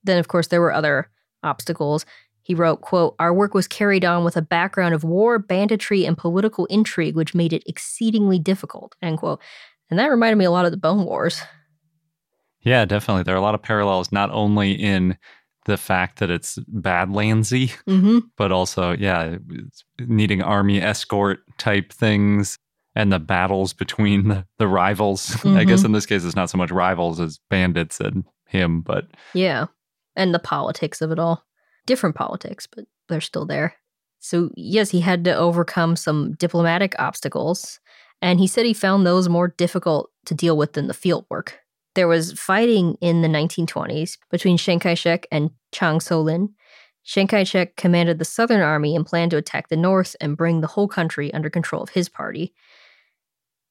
[0.04, 1.10] Then, of course, there were other
[1.44, 2.06] obstacles.
[2.44, 6.18] He wrote, quote, Our work was carried on with a background of war, banditry, and
[6.18, 9.42] political intrigue, which made it exceedingly difficult, end quote.
[9.90, 11.42] And that reminded me a lot of the Bone Wars.
[12.68, 13.24] Yeah, definitely.
[13.24, 15.18] There are a lot of parallels, not only in
[15.66, 18.20] the fact that it's Badlandsy, Mm-hmm.
[18.38, 19.38] but also, yeah,
[20.00, 22.58] needing army escort type things
[22.96, 25.38] and the battles between the, the rivals.
[25.46, 29.06] I guess in this case, it's not so much rivals as bandits and him, but
[29.34, 29.68] Yeah.
[30.16, 31.46] And the politics of it all.
[31.86, 33.76] Different politics, but they're still there.
[34.20, 37.80] So, yes, he had to overcome some diplomatic obstacles,
[38.22, 41.60] and he said he found those more difficult to deal with than the field work.
[41.98, 46.54] There was fighting in the 1920s between Chiang Kai shek and Chang Tso Lin.
[47.04, 50.62] Chiang Kai shek commanded the Southern Army and planned to attack the North and bring
[50.62, 52.54] the whole country under control of his party.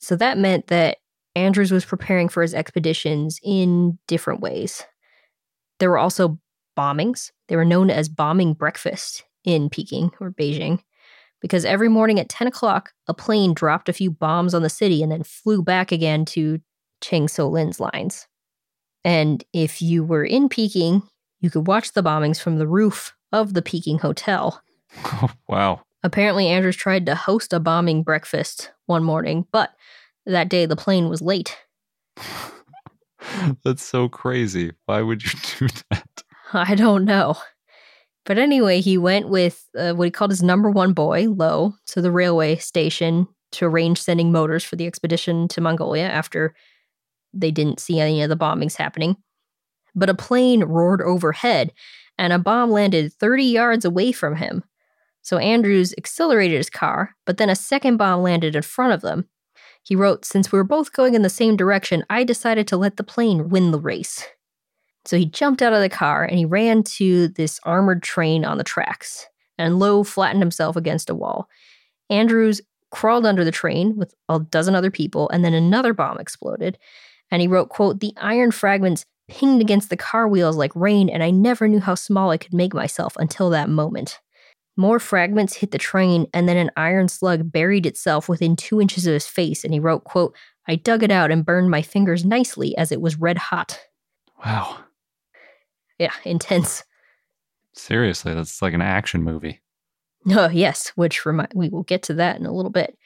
[0.00, 0.96] So that meant that
[1.36, 4.82] Andrews was preparing for his expeditions in different ways.
[5.78, 6.40] There were also
[6.76, 7.30] bombings.
[7.46, 10.80] They were known as bombing breakfast in Peking or Beijing
[11.40, 15.00] because every morning at 10 o'clock, a plane dropped a few bombs on the city
[15.00, 16.58] and then flew back again to
[17.06, 18.26] Chang Tso Lin's lines.
[19.04, 21.02] And if you were in Peking,
[21.40, 24.60] you could watch the bombings from the roof of the Peking Hotel.
[25.48, 25.82] wow.
[26.02, 29.70] Apparently, Andrews tried to host a bombing breakfast one morning, but
[30.24, 31.56] that day the plane was late.
[33.64, 34.72] That's so crazy.
[34.86, 36.24] Why would you do that?
[36.52, 37.36] I don't know.
[38.24, 42.00] But anyway, he went with uh, what he called his number one boy, Lo, to
[42.00, 46.52] the railway station to arrange sending motors for the expedition to Mongolia after
[47.40, 49.16] they didn't see any of the bombings happening.
[49.94, 51.72] But a plane roared overhead
[52.18, 54.64] and a bomb landed 30 yards away from him.
[55.22, 59.28] So Andrews accelerated his car, but then a second bomb landed in front of them.
[59.82, 62.96] He wrote, Since we were both going in the same direction, I decided to let
[62.96, 64.24] the plane win the race.
[65.04, 68.58] So he jumped out of the car and he ran to this armored train on
[68.58, 69.26] the tracks.
[69.58, 71.48] And Lowe flattened himself against a wall.
[72.10, 72.60] Andrews
[72.90, 76.78] crawled under the train with a dozen other people, and then another bomb exploded.
[77.30, 81.22] And he wrote, quote, the iron fragments pinged against the car wheels like rain, and
[81.22, 84.20] I never knew how small I could make myself until that moment.
[84.76, 89.06] More fragments hit the train, and then an iron slug buried itself within two inches
[89.06, 90.36] of his face, and he wrote, quote,
[90.68, 93.80] I dug it out and burned my fingers nicely as it was red hot.
[94.44, 94.78] Wow.
[95.98, 96.84] Yeah, intense.
[97.72, 99.60] Seriously, that's like an action movie.
[100.28, 102.98] Oh, yes, which remi- we will get to that in a little bit.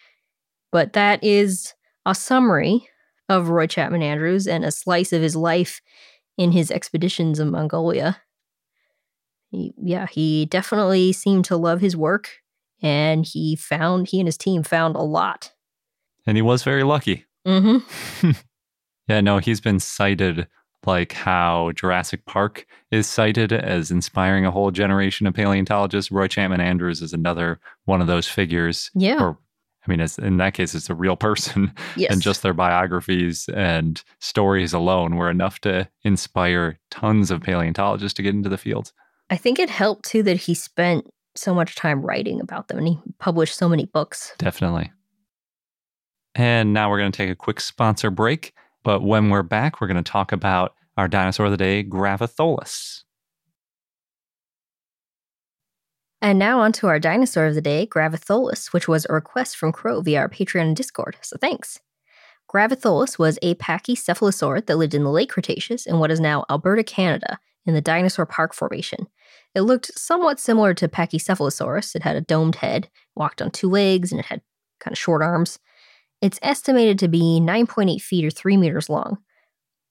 [0.73, 1.75] But that is
[2.07, 2.89] a summary
[3.31, 5.81] of Roy Chapman Andrews and a slice of his life
[6.37, 8.21] in his expeditions in Mongolia.
[9.51, 12.29] He, yeah, he definitely seemed to love his work
[12.83, 15.53] and he found, he and his team found a lot.
[16.27, 17.25] And he was very lucky.
[17.47, 18.31] Mm-hmm.
[19.11, 20.47] Yeah, no, he's been cited
[20.87, 26.13] like how Jurassic Park is cited as inspiring a whole generation of paleontologists.
[26.13, 28.89] Roy Chapman Andrews is another one of those figures.
[28.95, 29.21] Yeah.
[29.21, 29.39] Or,
[29.87, 32.13] I mean, it's, in that case, it's a real person, Yes.
[32.13, 38.23] and just their biographies and stories alone were enough to inspire tons of paleontologists to
[38.23, 38.93] get into the field.
[39.31, 41.07] I think it helped too that he spent
[41.37, 44.35] so much time writing about them and he published so many books.
[44.39, 44.91] Definitely.
[46.35, 48.53] And now we're going to take a quick sponsor break.
[48.83, 53.03] But when we're back, we're going to talk about our dinosaur of the day, Gravitholus.
[56.23, 59.73] And now on to our dinosaur of the day, Gravitholus, which was a request from
[59.73, 61.17] Crow via our Patreon and Discord.
[61.23, 61.81] So thanks.
[62.53, 66.83] Gravitholus was a pachycephalosaurid that lived in the late Cretaceous in what is now Alberta,
[66.83, 69.07] Canada, in the Dinosaur Park Formation.
[69.55, 71.95] It looked somewhat similar to Pachycephalosaurus.
[71.95, 74.43] It had a domed head, walked on two legs, and it had
[74.81, 75.59] kind of short arms.
[76.21, 79.19] It's estimated to be 9.8 feet or 3 meters long.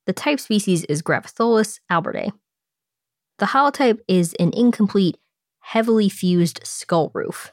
[0.06, 2.32] The type species is Gravitholus albertae.
[3.40, 5.18] The holotype is an incomplete,
[5.70, 7.52] heavily fused skull roof.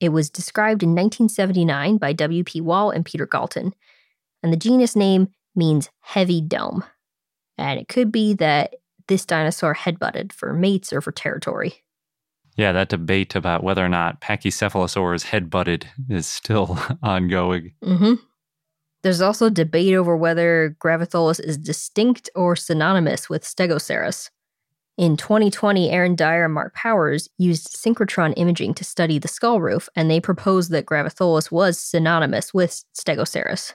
[0.00, 2.60] It was described in 1979 by W.P.
[2.60, 3.72] Wall and Peter Galton,
[4.42, 6.82] and the genus name means heavy dome.
[7.56, 8.74] And it could be that
[9.06, 11.84] this dinosaur headbutted for mates or for territory.
[12.56, 17.74] Yeah, that debate about whether or not Pachycephalosaurus head-butted is still ongoing.
[17.84, 18.14] Mm-hmm.
[19.04, 24.30] There's also debate over whether Gravitholus is distinct or synonymous with Stegoceras.
[24.98, 29.88] In 2020, Aaron Dyer and Mark Powers used synchrotron imaging to study the skull roof,
[29.96, 33.72] and they proposed that Gravitholus was synonymous with Stegoceras.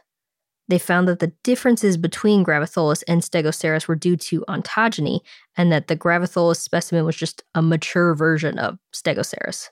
[0.67, 5.21] They found that the differences between Gravitholus and Stegoceras were due to ontogeny,
[5.55, 9.69] and that the Gravitholus specimen was just a mature version of Stegoceras.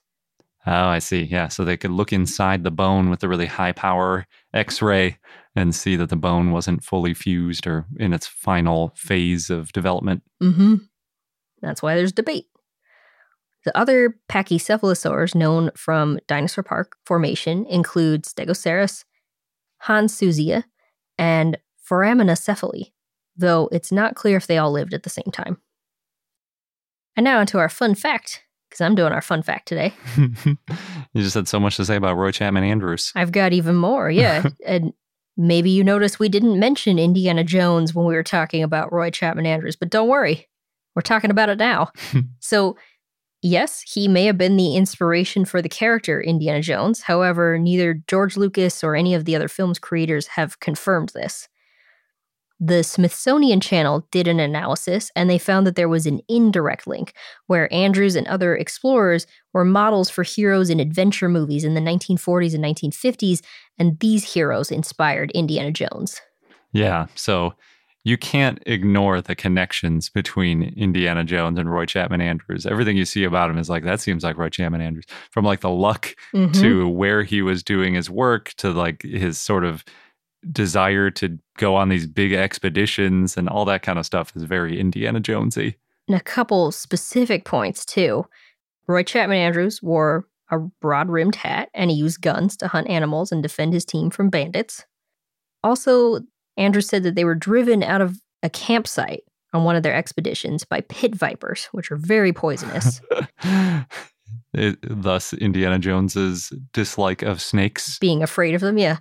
[0.66, 1.22] Oh, I see.
[1.22, 5.20] Yeah, so they could look inside the bone with a really high power X-ray
[5.56, 10.24] and see that the bone wasn't fully fused or in its final phase of development.
[10.42, 10.76] Mm-hmm.
[11.66, 12.48] That's why there's debate.
[13.66, 19.04] The other pachycephalosaurs known from Dinosaur Park formation include Stegoceras,
[19.84, 20.64] Hanssuesia,
[21.18, 21.58] and
[21.90, 22.92] Foraminacephale,
[23.36, 25.58] though it's not clear if they all lived at the same time.
[27.16, 29.94] And now onto our fun fact, because I'm doing our fun fact today.
[30.18, 30.58] you
[31.16, 33.12] just had so much to say about Roy Chapman Andrews.
[33.16, 34.48] I've got even more, yeah.
[34.66, 34.94] and
[35.38, 39.46] maybe you noticed we didn't mention Indiana Jones when we were talking about Roy Chapman
[39.46, 40.48] Andrews, but don't worry,
[40.96, 41.90] we're talking about it now.
[42.40, 42.78] so,
[43.42, 47.02] yes, he may have been the inspiration for the character Indiana Jones.
[47.02, 51.48] However, neither George Lucas or any of the other film's creators have confirmed this.
[52.60, 57.14] The Smithsonian Channel did an analysis and they found that there was an indirect link
[57.48, 62.56] where Andrews and other explorers were models for heroes in adventure movies in the 1940s
[62.56, 63.42] and 1950s,
[63.78, 66.22] and these heroes inspired Indiana Jones.
[66.72, 67.56] Yeah, so
[68.06, 72.66] you can't ignore the connections between Indiana Jones and Roy Chapman Andrews.
[72.66, 75.06] Everything you see about him is like that seems like Roy Chapman Andrews.
[75.32, 76.54] From like the luck Mhm.
[76.62, 79.84] to where he was doing his work to like his sort of
[80.52, 84.80] desire to go on these big expeditions and all that kind of stuff is very
[84.80, 85.76] Indiana Jonesy.
[86.08, 88.24] and a couple specific points too.
[88.88, 93.32] Roy Chapman Andrews wore a broad rimmed hat and he used guns to hunt animals
[93.32, 94.86] and defend his team from bandits.
[95.64, 96.20] Also,
[96.58, 100.64] Andrews said that they were driven out of a campsite on one of their expeditions
[100.66, 103.02] by pit vipers, which are very poisonous.
[104.54, 108.00] It- thus, Indiana Jones's dislike of snakes.
[108.00, 108.98] being afraid of them, yeah.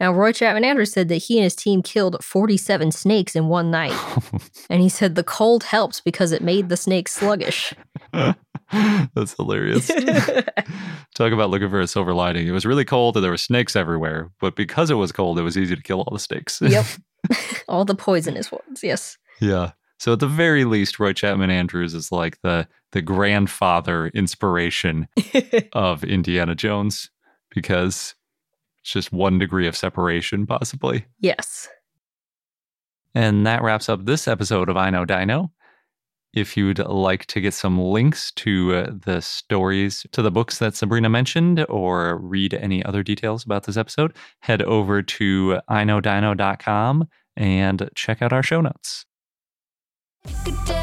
[0.00, 3.70] Now, Roy Chapman Andrews said that he and his team killed 47 snakes in one
[3.70, 3.92] night.
[4.70, 7.74] And he said the cold helps because it made the snakes sluggish.
[8.12, 9.88] That's hilarious.
[11.16, 12.46] Talk about looking for a silver lining.
[12.46, 15.42] It was really cold and there were snakes everywhere, but because it was cold, it
[15.42, 16.60] was easy to kill all the snakes.
[16.62, 16.86] yep.
[17.68, 19.18] All the poisonous ones, yes.
[19.40, 19.72] yeah.
[19.98, 25.08] So at the very least, Roy Chapman Andrews is like the the grandfather inspiration
[25.72, 27.10] of Indiana Jones.
[27.50, 28.14] because
[28.90, 31.06] it's just one degree of separation, possibly.
[31.20, 31.68] Yes.
[33.14, 35.52] And that wraps up this episode of I Know Dino.
[36.34, 40.74] If you'd like to get some links to uh, the stories, to the books that
[40.74, 47.90] Sabrina mentioned, or read any other details about this episode, head over to iknowdino.com and
[47.94, 49.06] check out our show notes.
[50.44, 50.79] Good day.